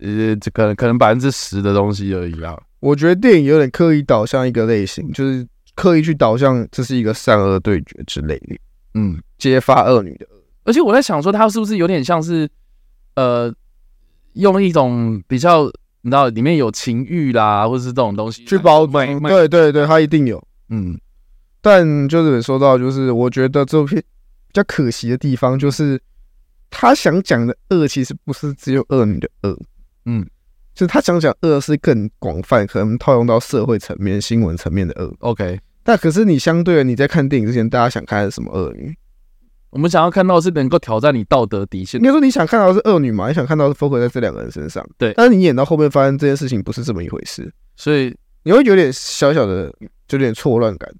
[0.00, 2.54] 嗯、呃，这可能可能百分之十的东西而已啦。
[2.80, 8.54] 我觉得电影有点刻意导向一个类型，就是刻意去导向这是一个善恶对决之类的，
[8.92, 10.26] 嗯，揭发恶女的。
[10.64, 12.46] 而且我在想说，他是不是有点像是，
[13.14, 13.50] 呃，
[14.34, 19.20] 用一种比较，你知道，里面有情欲啦，或者是这种东西去包装。
[19.22, 20.98] 对对对，他一定有，嗯。
[21.62, 26.00] 但就是说到，就是我觉得这部片比较可惜的地方，就是
[26.70, 29.58] 他想讲的恶其实不是只有恶女的恶，
[30.06, 30.26] 嗯，
[30.74, 35.14] 就是他想讲恶是更广泛，可能套用到社会层面、新闻层面的恶。
[35.18, 38.96] OK，但可是你相对的，你在看电影之前，大家想看的是什么恶女？
[39.70, 42.00] 我们想要看到的是能够挑战你道德底线。
[42.00, 43.28] 应该说你想看到的是恶女嘛？
[43.28, 44.84] 你想看到的是 focus 在这两个人身上。
[44.98, 49.72] 对，但是你演到后面发现这件事情不是这么一回事，所以你会有点小小的，
[50.08, 50.90] 就有点错乱感。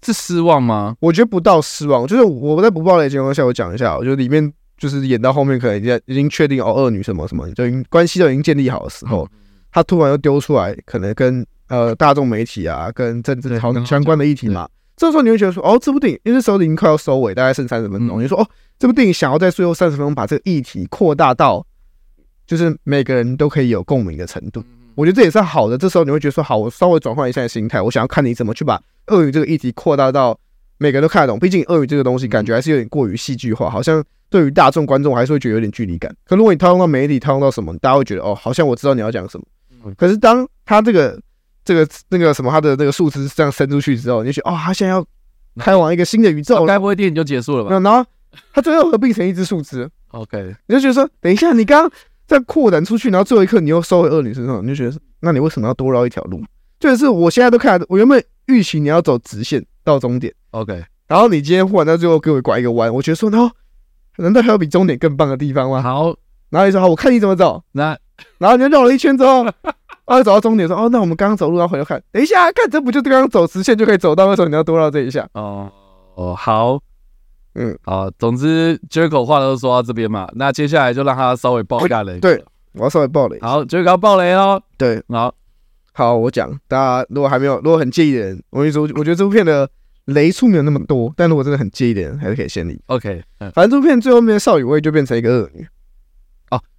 [0.00, 0.94] 是失望吗？
[1.00, 9.28] 我觉得不到失望，就是我在不爆雷的情况下，我讲一下，我觉得里面就是演到后面，可能已经已经确定哦，恶女什么什么，就已经关系都已经建立好的时候，
[9.72, 18.46] 他突然又丢出来，可能跟呃大众媒体啊，跟政治相关的议题嘛，这时候你会觉得说，哦，这部电影因为这时候已经快要收尾，大概剩三十分钟，你说哦，
[18.78, 21.64] 这部电影想要在最后三十分钟把这个议题扩大到，
[22.46, 24.62] 就是每个人都可以有共鸣的程度。
[24.96, 25.78] 我觉得这也是好的。
[25.78, 30.36] 这时候你会觉得说，好，我稍微转换一下心态，我想要看你怎么去把鳄鱼这个议题扩大到
[30.78, 31.38] 每个人都看得懂。
[31.38, 36.12] 毕竟鳄鱼这个东西感觉还是有点过于戏剧化，好像对于大众观众还是会觉得有点距离感。
[36.24, 39.46] 可如果你套用到媒体，套用到什么，大家会觉得哦，好像我知道你要讲什么。
[39.96, 41.16] 可是当他这个
[41.68, 45.04] 这个那个什么他的那个树枝这样伸出去之后，你就觉得哦，他现在要
[45.58, 47.78] 开往一个新的宇宙，该不会电影就结束了吧？
[47.78, 48.02] 然后
[48.54, 49.86] 他最后合并成一只树枝。
[50.12, 51.92] OK，你就觉得说，等一下，你刚刚
[52.26, 56.42] 在扩展出去，然后最后一刻你又收回恶女身上，你就觉得，那你为什么要多绕一条路？
[56.80, 63.52] 就是我现在都看，我原本预期你要走直线到终点，OK，然后你今天忽然到最后给我拐一个弯，我觉得说，哦，
[64.16, 65.82] 难道还有比终点更棒的地方吗？
[65.82, 66.16] 好，
[66.48, 67.94] 然后你说好，我看你怎么走，那
[68.38, 69.44] 然后你就绕了一圈之后，
[70.08, 75.28] 然后走到终点说，哦，那我们刚刚走路，然后回头看，等一下，看这不就刚刚走直线就可以走到，为什么你要多绕这一下？
[75.34, 75.70] 哦
[76.14, 76.80] 哦，好。
[77.54, 82.20] 嗯，好，总之 Jericho 话都说到这边嘛，那接下来就让他稍微爆一下雷。
[82.20, 82.40] 对，
[82.74, 83.36] 我要稍微爆雷。
[83.40, 84.62] 好，Jericho 要爆雷哦。
[84.76, 85.34] 对，好，
[85.92, 89.68] 好，我讲，大家如果还没有，如果很介意的人，我跟你说，我觉得这部片的
[90.04, 92.80] 雷数没有那么多，但如果真的很介意的人，还是可以先离。
[92.86, 95.66] OK，反正这部片最后面少雨薇就变成一个恶女。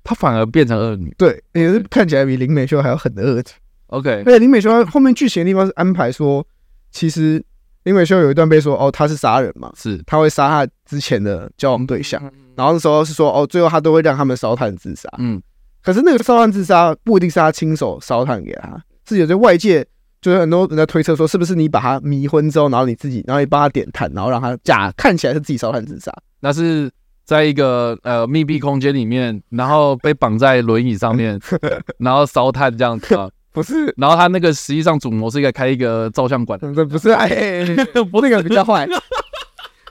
[0.10, 1.14] 哦，她反而变成恶女。
[1.18, 3.44] 对，也是看起来比林美秀还要狠的恶女。
[3.88, 6.46] OK，而且林美秀后面剧情的地方是安排说，
[6.92, 7.44] 其实。
[7.84, 12.22] 林美秀有一段被说哦，她是杀人嘛，是她会杀她之前的交往对象，
[12.56, 15.10] 然后那时候是说哦，最后她都会让他们烧炭自杀。
[15.18, 15.42] 嗯，
[15.82, 19.84] 可是那个烧炭自杀不一定是他亲手烧炭给他，是有些外界
[20.22, 26.14] 就是很多人在推测说，是不是你把他迷昏之后，然后你自己，然后你帮他点炭，然后让他假看起来是自己烧炭自杀？
[26.42, 26.92] 那是
[27.30, 31.40] 在一个呃密闭空间里面，然后被绑在轮椅上面，
[32.00, 33.30] 然后烧炭这样子啊。
[33.52, 37.64] 不是，然后他那个实际上主谋是一个开一个照相馆，这不是哎，
[38.12, 38.88] 不那个比较坏。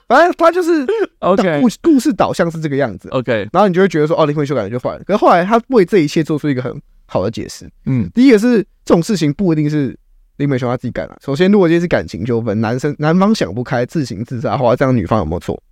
[0.09, 0.85] 反正他就是
[1.21, 5.05] OK，故故事导向是这个样子 OK，然后你就会觉得说哦，林美秀感觉就坏了。
[5.05, 7.71] 可是后来他为这一切做出一个很好的解释。
[7.87, 9.97] 嗯，第一个是这种事情不一定是
[10.39, 11.17] 林美雄他自己干的。
[11.25, 15.63] 首先，如果这些是感情纠纷，男生男方想不开自行自杀的话，这样女方有没有错？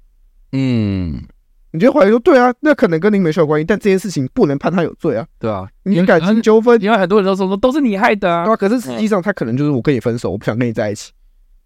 [0.52, 1.22] 嗯。
[1.76, 11.12] 你就怀疑说，对啊，那可能跟林美秀有关系，但这件事情不能判他有罪啊，对啊，你感情纠纷，因为很多人都说说都是你害的啊，对啊，可是实际上他可能就是我跟你分手，我不想跟你在一起，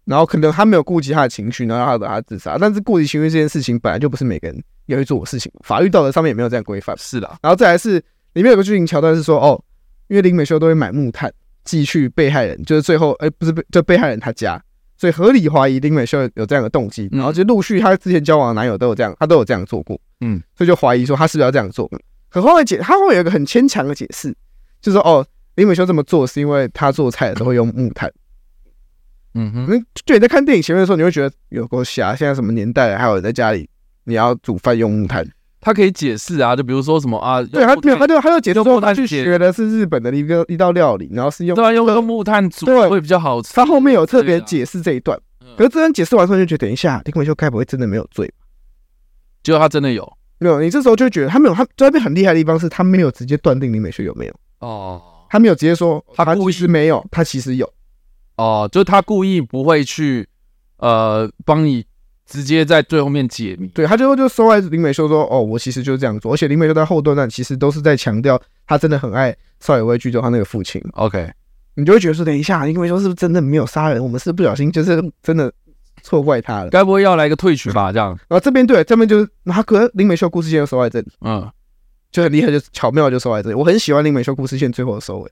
[0.03, 9.63] 然后可能他没有顾及他的情绪，然后他把他自杀，但是顾及情绪这件事情本来就不是每个人要去做的事情，法律道德上面也没有这样规范，是的，然后再来是里面有个剧情桥段是说，哦，
[10.09, 11.31] 因为林美秀都会买木炭
[11.63, 14.61] 寄去被害人，就是最后哎、欸、不是被就被害人他家。
[15.01, 21.89] 所以合理怀疑林美秀有这样的动机，然后就陆续她之前交往的男友都有这样，她都有这样做过，嗯，所以就怀疑说她是不是要这样做。
[22.29, 24.29] 可后来解，她会有一个很牵强的解释，
[24.79, 28.13] 就是说哦，林美秀这么做是因为她做菜的时候会用木炭。
[29.33, 33.67] 嗯哼，就你在看电影前面的时候，你会觉得有够瞎，现在什么年代了，还有人在家里
[34.03, 35.27] 你要煮饭用木炭。
[35.61, 43.53] 他可以解释啊，就比如说什么啊，对他没有，他就他就解释说他去学的是日本的一个一道料理，然后是用对啊，用个木炭煮会比较好吃。
[43.53, 45.15] 他后面有特别解释这一段，
[45.55, 48.33] 可是这段解释完之后就觉得，等一下林美秀该不会真的没有罪吧？
[49.43, 50.59] 结果他真的有，没有？
[50.59, 57.71] 你这时候就觉得他没有，他这边很厉害的地方是他没有直接断定林美秀有没有哦，他没有直接说他其实没有，他其实有
[58.37, 60.27] 哦，就是他故意不会去
[60.77, 61.85] 呃帮你。
[62.31, 70.81] 直接在最后面解谜，对，他最后就收在林美秀说：“哦，我其实就是这样做。”而且林美秀在后段呢，其实都是在强调他真的很爱邵雨薇剧中他那个父亲。
[70.93, 71.29] OK，
[71.75, 74.01] 你就会觉得说：“等一下，林美秀是不是真的没有杀人？
[74.01, 75.51] 我们是不小心就是真的
[76.03, 76.69] 错怪他了？
[76.69, 77.91] 该不会要来一个退曲吧？
[77.91, 78.09] 这样。
[78.29, 81.45] ”然后这边对，这边就是他可能林美秀故事线就收在这里，嗯，
[82.11, 83.55] 就很厉害，就巧妙就收在这里。
[83.55, 85.29] 我很喜欢林美秀故事线最后的收尾，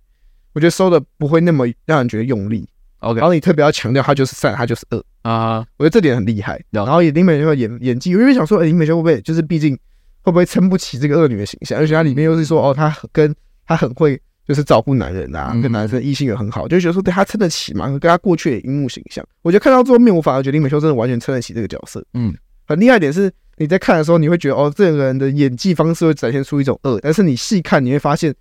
[0.51, 2.67] 我觉得收的不会那么让人觉得用力。
[2.99, 6.61] OK，然后你特别要强调他就是善，他就是恶啊，我觉得这点很厉害。
[6.71, 9.77] 然后也林美秀演演技，我因为想说，哎，林美秀会不会就是毕竟
[10.21, 11.77] 会不会撑不起这个恶女的形象？
[11.77, 19.25] 而且她里面又是说，哦，她跟她很会就是照顾男人啊，跟男生异性也很好，就觉得说对她撑得起嘛，跟她过去的荧幕形象。
[19.41, 22.03] 我觉得看到最后面，我反而觉得林美秀真的完全撑得起这个角色。
[22.13, 22.33] 嗯，
[22.65, 28.33] 很厉害一点是，你在看的时候，你会觉得哦，这个人的演技方式会展现出一种恶，但是你细看你会发现，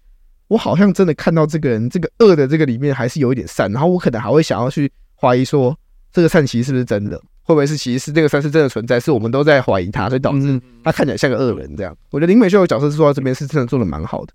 [0.47, 4.91] 我好像真的看到这个人这个恶的这个里面还是有一点善，然后我可能还会想要去。
[5.21, 5.77] 怀疑说
[6.19, 7.17] 这个善其实是不是真的？
[7.45, 8.99] 会不会是其实是这个善是真的存在？
[8.99, 11.97] 是我们都在怀疑他，所以导致他看起来像个恶人这样。
[12.11, 14.33] 我觉得林美秀的角色是做到这边是真的做的蛮好的，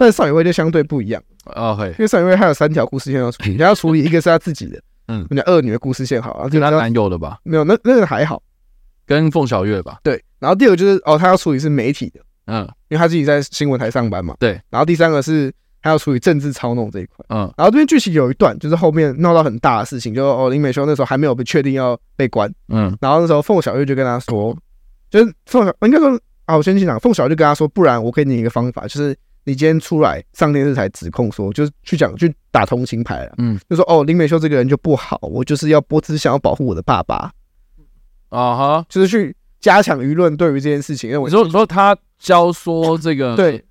[0.00, 1.76] 但是邵雨薇就相对不一样啊。
[1.82, 7.38] 因为邵雨薇还有三条故事线要处理， 你要处理一个是他自己的，嗯，那恶女的故事线好，跟他男友的吧？
[7.42, 8.42] 没有，那那个还好，
[9.06, 9.98] 跟凤小月吧。
[10.02, 14.34] 对，然后第二个就是哦，他要处理是媒体的，嗯，因为他自己在新闻台上班嘛。
[14.40, 15.52] 对，然后第三个是。
[15.80, 24.56] 还要处理政治操弄这一块，嗯，然后这边剧情有一段就是后面闹到很大的事情，就哦林美秀那时候还没有被确定要被关，嗯，然后那时候凤小岳就跟他说，
[25.08, 37.30] 就是凤小应该说啊，我先去讲，凤小岳就跟他说，不然我给你一个方法，就是你今天出来上电视台指控说，就是去讲去打同情牌了，嗯，就说哦林美秀这个人就不好，我就是要我只是想要保护我的爸爸，
[38.30, 43.64] 啊哈，就是去加强舆论对于这件事情，因为我说说他教唆这个对。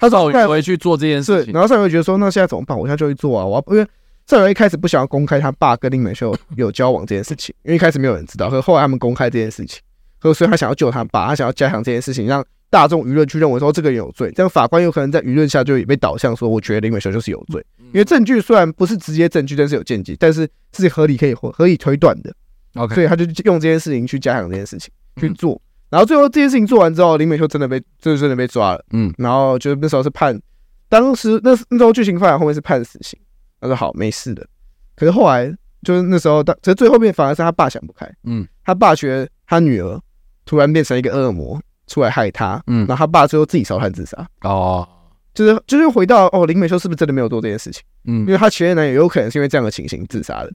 [0.00, 2.76] 他找回去做这件事情，然后上回觉得说，那现在怎么办？
[2.76, 3.44] 我现在就去做啊！
[3.44, 3.86] 我要因为
[4.26, 9.80] 上回一开始不想要公开他爸跟林美秀有交往这件事情，因为一开始没有人知道，可是后来他们公开这件事情，
[10.22, 22.32] 所以他想要救他爸，他想要加强这件事情，让大众舆论去认为说这个人有罪，这样法官有可能在舆论下就也被导向说，我觉得林美秀就是有罪，因为证据虽然不是直接证据，但是有间接，但是是合理可以合理推断的。
[22.76, 25.60] OK，所以他就用这件事情去加强这件事情去做，
[25.90, 30.40] 然后最后这件事情做完之后，林美秀真的被就真的被抓了，嗯，然后就那时候是判，
[30.88, 33.18] 当时那那时候剧情发展后面是判死刑，
[33.60, 34.46] 他说好没事的，
[34.94, 40.00] 可是后来就是那时候当，其实最后面反而是他爸想不开，嗯，他爸觉得他女儿
[40.46, 44.88] 突然变成一个恶魔出来害他，嗯，然后他爸最后自己烧炭自杀，哦，
[45.34, 50.52] 就是就是回到哦林美秀是不是真的没有做这件事情，嗯，因为他前任男友有可能是因为这样的情形自杀的，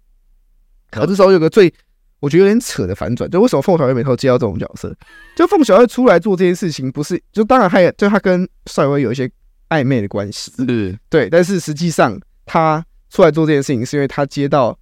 [0.90, 1.74] 可这时候有个最。
[2.20, 4.96] 我觉得有点扯的反转，就为什么凤小岳没头接到这种角色？
[5.36, 9.30] 就凤小岳出来做这件事情，不是就当然他也就他跟帅威有一些
[9.70, 11.30] 暧昧的关系，是，对。
[11.30, 14.78] 但是实际上他出来做这件事情，是因为他接到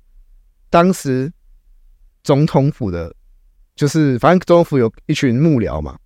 [0.70, 1.32] 当时
[2.24, 3.14] 总统府的，
[3.76, 5.98] 就是反正总统府有一群幕僚嘛，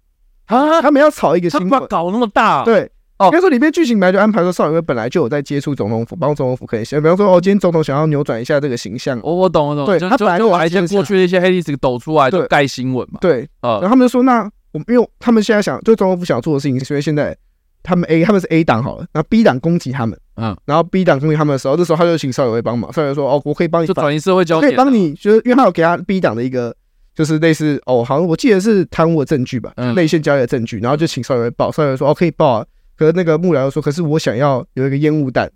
[0.46, 2.90] 啊，他们要炒一个新闻，搞那么大，对。
[3.20, 7.02] 哦，应该说里面剧情本来就安排说，邵雨薇本来就有在接触总统府，帮总统府可以写。
[7.02, 9.86] 比方说，哦，今天总统想要扭转一下这个形象，我我懂我懂。
[9.86, 13.18] 对，他本来就把一些过去的一些黑历史抖出来，就盖新闻嘛。
[13.20, 17.36] 对，呃，然后他们就说，那我因为他们现在想，就总统府想做的事情，是因为现在
[17.82, 22.94] 他们 A 他们是 A 党好了，然后 B 党攻击他们，嗯，然后 B 党攻击他们的时候，这时候他就请邵雨薇帮忙。
[22.94, 26.76] 邵雨薇说，哦，我可以帮你就转移社会焦点，可以帮你，就是因为他有给他 B 党的一个，
[27.16, 32.66] 就是类似哦，好像我记得是贪污的证据吧，内线交易的证据，然后就请邵雨薇报，邵雨薇说，哦，可以报啊。
[32.98, 35.50] 可是那个幕僚又说：“可是我想要有一个烟雾弹。”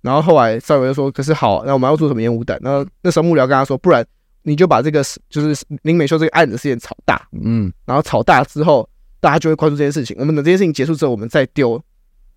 [0.00, 4.04] 然后后来邵伟又说：“可是好，那我们要做什么烟雾弹？”然后那时候幕僚跟他说：“不然
[4.42, 8.88] 你就把这个就是林美秀这个案子事件炒大，嗯，然后炒大之后，
[9.20, 10.16] 大家就会关注这件事情。
[10.18, 11.82] 我们等这件事情结束之后，我们再丢，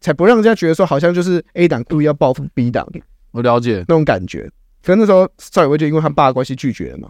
[0.02, 2.88] 才不让人家觉得说好像就是 A 党故意要报复 B 党。”
[3.32, 4.50] 我了解那种感觉。
[4.84, 7.10] 可是那时候邵伟就因为他爸的关系拒绝了嘛。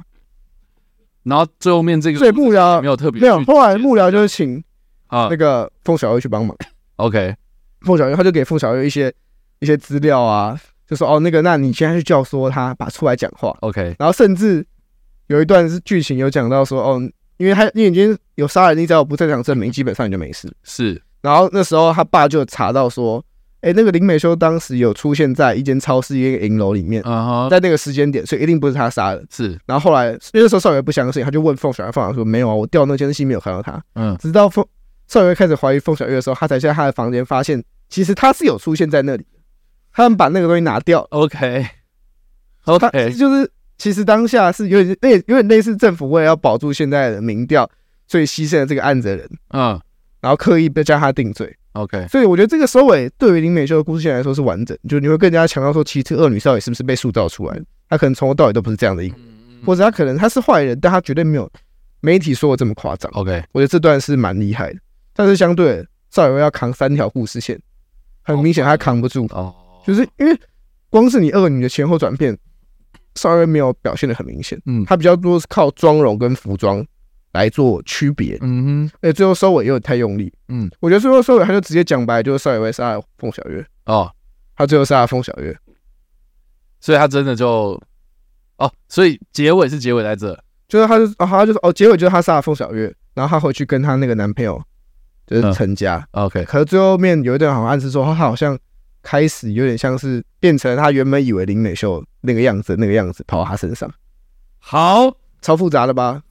[1.23, 3.39] 然后最后面这个，所以幕僚没有特别没有。
[3.43, 4.63] 后来幕僚就是请
[5.07, 6.57] 啊那个凤小薇去帮忙。
[6.97, 7.35] OK，
[7.81, 9.13] 凤小岳他就给凤小岳一些
[9.59, 13.55] 一些资料啊，就说哦那个，那你现在去教唆他把出来讲话。
[13.61, 14.65] OK，然后甚至
[15.27, 17.01] 有一段是剧情有讲到说哦，
[17.37, 20.51] 因为他因为已经有杀人，你只要有不在场证明，基本上你就没事。
[20.63, 23.23] 是，然后那时候他爸就查到说，
[23.61, 27.49] 哎，那个林美修当时有出现在一间超市一个银楼里面，uh huh.
[27.49, 29.23] 在那个时间点，所以一定不是他杀的。
[29.29, 33.79] 是，然后后来因为那时候少爷不相信，他就问凤小岳，凤小岳说没有啊，我调那监视器没有看到他。
[33.93, 34.65] 嗯，直到凤。
[35.07, 39.25] 邵雨薇开始怀疑凤小月的时候，他才在他的房间发现，其实他是有出现在那里。
[39.93, 40.99] 他们把那个东西拿掉。
[41.11, 47.69] OK，OK，就是其实当下是有点类有点类似政府为了要保住现在的民调，
[48.07, 49.29] 所以牺牲了这个案子的人。
[49.49, 49.79] 嗯，
[50.21, 51.55] 然后刻意被将他定罪。
[51.73, 57.63] OK，所以我觉得这个收尾对于林美秀的故事线来说是完整，就你会更加强调说，其实恶女少爷是不是被塑造出来的？
[57.87, 59.15] 他可能从头到尾都不是这样的一个，
[59.65, 61.49] 或者他可能他是坏人，但他绝对没有
[62.01, 63.11] 媒体说的这么夸张。
[63.13, 64.79] OK，我觉得这段是蛮厉害的。
[65.17, 67.59] 但是相对，赵伟要扛三条故事线，
[68.21, 69.25] 很明显他扛不住。
[69.31, 69.51] 哦，
[69.83, 70.39] 就是因为
[70.91, 72.37] 光是你二女的前后转变，
[73.15, 76.85] 赵伟没有表现的很明显，嗯，他比较多是靠妆容跟服装
[77.33, 84.11] 来做区别，嗯哼，哎，最后收尾又太用力，嗯，我觉得最后收尾他就直接讲白，就是赵伟杀了凤小月哦，
[84.55, 85.57] 他最后杀了凤小月，
[86.79, 87.81] 所以他真的就
[88.57, 94.61] 哦，所以结尾是结尾在这，就是他就哦，他就是哦，结尾就是他杀了凤小月，然后他回去跟他那个男朋友。
[95.27, 96.43] 就是成家、嗯、，OK。
[96.45, 98.57] 可是最后面有一段好像暗示说，他好像
[99.03, 103.93] 开始有点像是变成他原本以为林美秀那个样子，那个样子跑到他身上。
[104.57, 106.23] 好，超复杂的吧？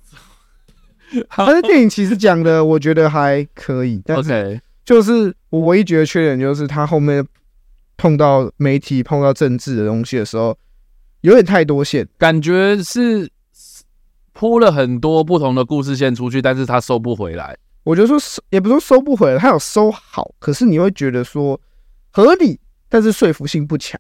[1.29, 4.03] 好，但是电影其实讲的，我觉得还可以。
[4.09, 7.25] OK，就是我唯一觉得缺点就是他后面
[7.97, 10.57] 碰到媒体、碰到政治的东西的时候，
[11.21, 13.31] 有点太多线，感觉是
[14.33, 17.57] 铺了很多不同的故事线出去，但是他收不回来。
[17.87, 21.59] 我觉得说收也不是说收不回来，他有收好，可是你会觉得说
[22.11, 22.59] 合理，
[22.89, 23.99] 但是说服性不强。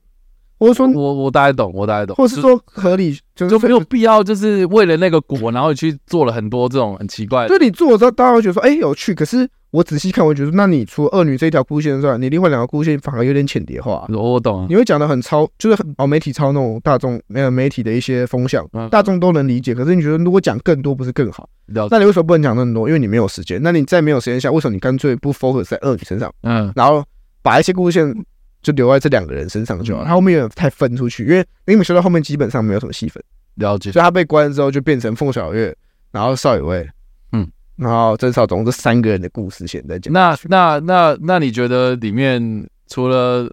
[0.58, 7.48] 或者说我我大概懂，我大概懂，或是说合理就，就没有必要，就是为了那个果，然后去做了很多这种很奇怪的。
[7.48, 9.14] 就你做了之后，大家会觉得说，哎、欸，有趣。
[9.14, 14.06] 可是我仔细看，我觉得，那你除了二女这一条故事线之外，你另外两个故事线反而有点浅碟化。
[14.08, 19.74] 我我懂，你会讲的很超，就是很哦，媒体超那种大众，没有媒体的一些风向，大众都能理解。
[19.74, 21.48] 可是你觉得，如果讲更多，不是更好？
[21.90, 22.88] 那你为什么不能讲那么多？
[22.88, 23.60] 因为你没有时间。
[23.62, 26.32] 那你在没有时间下，为什么你干脆不 focus 在二女身上？
[26.42, 27.04] 嗯，然后
[27.42, 28.26] 把一些故事线。
[28.62, 33.22] 就留在这两个人身上就好，他后面有点太分出去，因为林美秀到后面基本上没有什么戏份，
[33.56, 35.72] 了解，所以他被关了之后就变成凤小月，
[36.10, 36.88] 然后邵雨薇，
[37.30, 40.12] 嗯，然后郑少总这三个人的故事线在讲。
[40.12, 43.50] 那那那那你觉得里面除了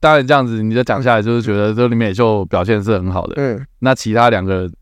[0.00, 3.34] 当然这样子，你就讲下来就是觉得这里面也就表现是很好的。
[3.36, 4.72] 嗯，那其他两个人，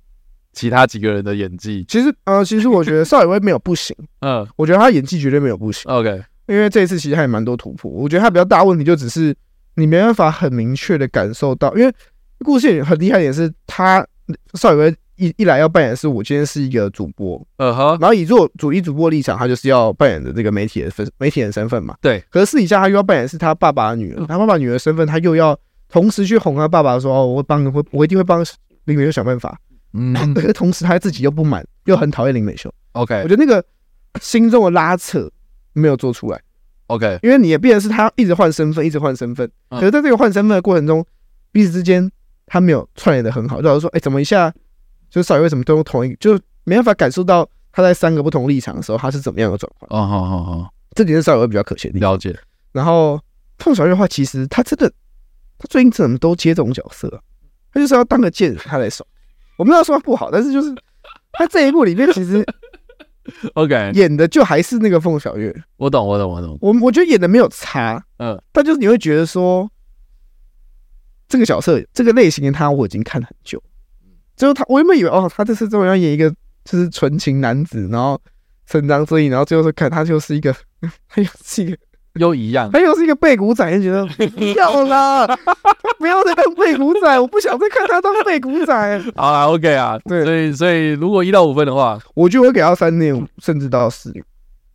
[0.52, 3.94] 其他几个人的演技，其实呃，其实我觉得邵雨薇没有不行。
[4.20, 5.90] 嗯，我觉得他演技绝对没有不行。
[5.92, 7.90] OK，因为这一次其实还有蛮多突破。
[7.90, 9.34] 我觉得他比较大问题就只是
[9.76, 11.94] 你没办法很明确的感受到，因为
[12.38, 14.06] 故事很厉害也是他
[14.54, 14.96] 邵雨薇。
[15.16, 22.22] 一一来要扮演的是我今天是一个主播，嗯哼，然后以做主一主播立场，他就是要扮演的这个媒体的分媒体人身份嘛，对。
[22.30, 25.58] 可是私底下他又要扮演是他爸爸的女儿，他爸爸女儿身份，他又要
[25.88, 28.44] 同时去哄他爸爸说，哦，我会帮，我我一定会帮
[28.84, 29.58] 林美秀想办法，
[29.92, 30.12] 嗯。
[30.34, 33.14] 可是同时他自己又不满，又很讨厌林美秀，OK。
[33.22, 33.64] 我觉得那个
[34.20, 35.30] 心中的拉扯
[35.74, 36.40] 没有做出来
[36.86, 37.18] ，OK。
[37.22, 41.04] 因为你也变成是他一直换身份，一直换身份，可是在这个换身份的过程中，
[41.52, 42.10] 彼此之间
[42.46, 44.52] 他没有串联的很好，就好像说，哎，怎么一下？
[45.12, 49.86] 就是少爷为什么都用同一个，就没办法感受到他在三个不同立场的时候，他是怎么样的转换。
[49.90, 52.00] 哦，好好好，这点是少爷比较可惜的。
[52.00, 52.34] 了解。
[52.72, 53.20] 然后
[53.58, 54.90] 凤小月的话，其实他真的，
[55.58, 57.20] 他最近怎么都接这种角色啊？
[57.74, 59.06] 他就是要当个贱人，他来爽。
[59.58, 60.74] 我不知道说他不好，但是就是
[61.30, 62.42] 他这一部里面其实，
[63.52, 65.54] OK，演的就还是那个凤小月。
[65.76, 66.56] 我懂，我懂，我懂。
[66.62, 69.70] 我我觉得演的没有差，嗯，但就是你会觉得说，
[71.28, 73.62] 这个角色这个类型的他，我已经看了很久。
[74.36, 76.30] 就他，我原本以为哦，他这次终于要演一个
[76.64, 78.20] 就是纯情男子，然后
[78.66, 80.54] 伸张正义，然后最后是看他就是一个，
[81.08, 81.76] 他又是一个
[82.14, 85.26] 又一样，他又是一个背骨仔，就觉得不要啦，
[85.98, 89.02] 不要再当背骨仔，我不想再看他当背骨仔。
[89.14, 94.24] 好啦，OK 啊，对，所以所以如果一到五分的话，我就会给他三点五，甚至到四点。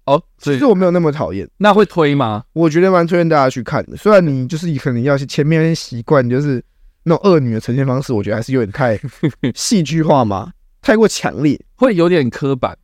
[0.06, 2.44] 哦，所以其实我没有那么讨厌，那会推吗？
[2.54, 6.64] 我觉得蛮推荐大家去看的，虽然你就是可能要去前面习惯，就是。
[7.08, 9.00] 那种恶女的呈现方式，我觉得还是有点太
[9.56, 10.52] 戏剧化嘛，
[10.82, 12.78] 太过强烈，会有点刻板。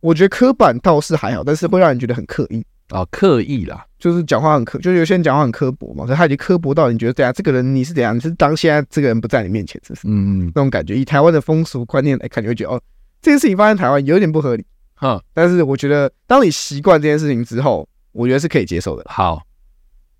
[0.00, 8.16] 我觉得刻板倒是还好，但是会让人觉得很刻意啊，刻意啦，就是讲话很刻，就是有些人讲话很刻薄嘛，所以他已经刻薄到你觉得，对啊，这个人你是怎样？
[8.16, 10.02] 你是当现在这个人不在你面前，是不是？
[10.06, 10.96] 嗯嗯，那种感觉。
[10.96, 12.80] 以台湾的风俗观念来看，你会觉得哦，
[13.20, 14.64] 这件事情发生在台湾有点不合理，
[14.94, 15.20] 哈。
[15.34, 19.04] 但是我觉得，当你习惯这件事情之后，我觉得是可以接受的。
[19.08, 19.42] 好，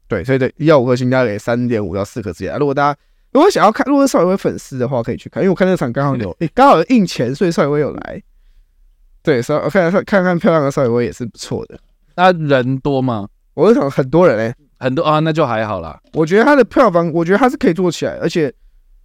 [0.09, 2.59] 对，所以对，要五颗星，大概给三点五到四颗之间。
[2.59, 3.01] 如果大家
[3.39, 8.21] 如果想要看，如果是邵雨薇粉丝的话，可以去看，因为我看那场刚好有，诶，刚好有印钱，所以邵雨薇有来。
[9.23, 11.79] 对，所以我看看看看漂亮的邵雨薇也是不错的。
[12.17, 13.29] 那人多吗？
[13.55, 15.97] 我想很多人诶、欸，很多啊，那就还好啦。
[16.15, 18.53] 我觉得他的票房，我觉得他是可以做起来，而且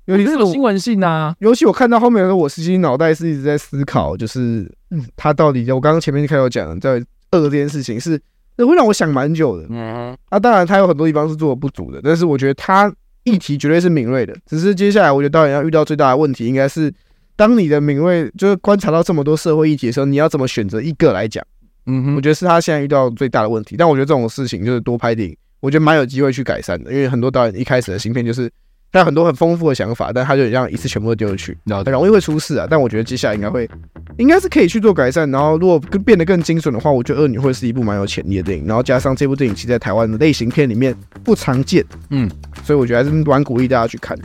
[0.06, 1.36] 尤其是新闻性呐。
[1.38, 6.94] 尤其我看到后面的时候，我实际脑袋是一直在思考，就是嗯，他到底，我刚刚前面就开始讲在
[7.30, 8.20] 二这件事情是，
[8.58, 9.68] 是会让我想蛮久的。
[9.70, 12.92] 嗯，啊，当然他有很多地方是做的不足的，但是我觉得他。
[13.24, 16.94] 议题绝对是敏锐的，只是接下来我觉得导演要遇到最大的问题，应该是
[17.36, 21.46] 当你的敏锐就是观察到这么多社会议题的时候，你要怎么选择一个来讲？
[21.86, 23.76] 嗯哼，我觉得是他现在遇到最大的问题。
[23.78, 28.50] 但我觉得这种事情就是多拍电影，我觉得蛮有机会去改善的，因为很多导演一开始的新片就是。
[28.94, 32.68] 他有很多很丰富的想法，但他就这样一次全部都丢进去，很容易会出事啊。
[32.70, 33.68] 但我觉得接下来应该会，
[34.18, 35.30] 应该是可以去做改善。
[35.32, 38.68] 然后如果更变得更精准的话，我觉得《恶女》会是一部蛮有潜力的电影。
[38.68, 42.30] 然后加上这部电影其实在台湾的类型片里面不常见，嗯，
[42.64, 44.16] 所以我觉得还是蛮鼓励大家去看。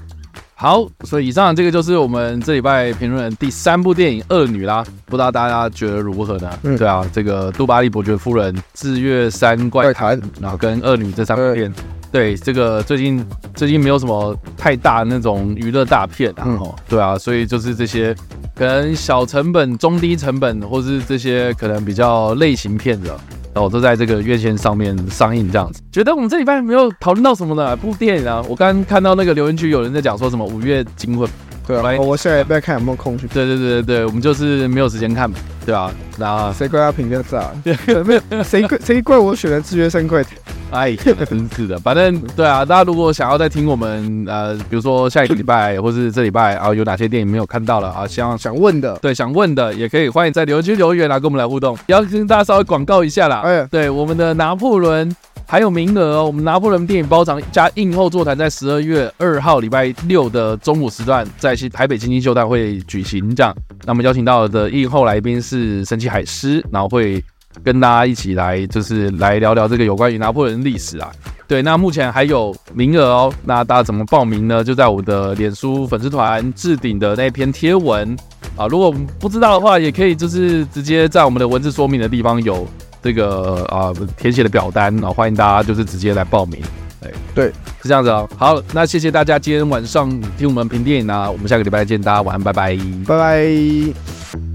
[0.54, 4.84] 好，所以以上这个就是我们这礼拜评论的第三部电影《恶女》啦。
[5.06, 6.50] 不知道大家觉得如何呢？
[6.64, 11.72] 嗯，对啊，这个杜巴利伯爵夫人、智月三怪谈，然后跟《恶女》这三部片。
[12.10, 18.14] 对，这个最近最近没有什么太大的那种娱乐大片啊，嗯、对啊，所以就是这些
[18.54, 23.08] 可能小成本、中低成本，或是这些可能比较类型片的，
[23.52, 25.82] 然后都在这个院线上面上映这样子。
[25.92, 31.28] 觉得我们这礼拜没有讨论到什么的部电影啊，我刚刚看到那个留言区有人在讲说什么五月惊魂。
[31.66, 33.26] 对啊，来我下礼拜看有没有空去。
[33.26, 35.36] 对对对对对，我们就是没有时间看嘛，
[35.66, 35.92] 对吧？
[36.16, 37.52] 那谁怪他评价差？
[37.62, 40.32] 对，没有谁怪谁怪我选的智月山怪谈？
[40.70, 51.76] 哎，真是的，反正 对啊，大家如果想要再听我们呃，比如说下一个礼拜或是这礼拜啊，有哪些电影没有看到了啊，想想问的，对，想问的也可以欢迎在留言区留言来跟我们来互动。
[51.86, 55.14] 要跟大家稍微广告一下啦，哎，对，我们的拿破仑。
[55.50, 63.34] 还有名额哦，我们拿破仑电影包场加映后座谈，在十二月二号礼拜六的中午时段，在台北金星秀大会举行。
[63.34, 63.56] 这样，
[63.86, 67.24] 那么邀请到的映后来宾是神奇海狮，然后会
[67.62, 71.10] 跟大家一起来，就是来聊聊这个有关于拿破仑历史啊。
[71.46, 74.62] 对，那目前还有名额哦，那大家怎么报名呢？
[74.62, 78.16] 就在我的脸书粉丝团置顶的那篇贴文
[78.56, 78.66] 啊。
[78.66, 82.66] 如果不知道的话，也可以就是直接在我们的文字说明的地方有。
[83.00, 86.60] 这个啊，填写的表单，啊欢迎大家就是直接来报名。
[87.04, 87.46] 哎，对，
[87.80, 88.28] 是这样子哦。
[88.36, 92.76] 好，那谢谢大家今天晚上听我们评电影啊，我们下个礼拜见，大家晚安，拜拜，
[93.06, 94.47] 拜拜。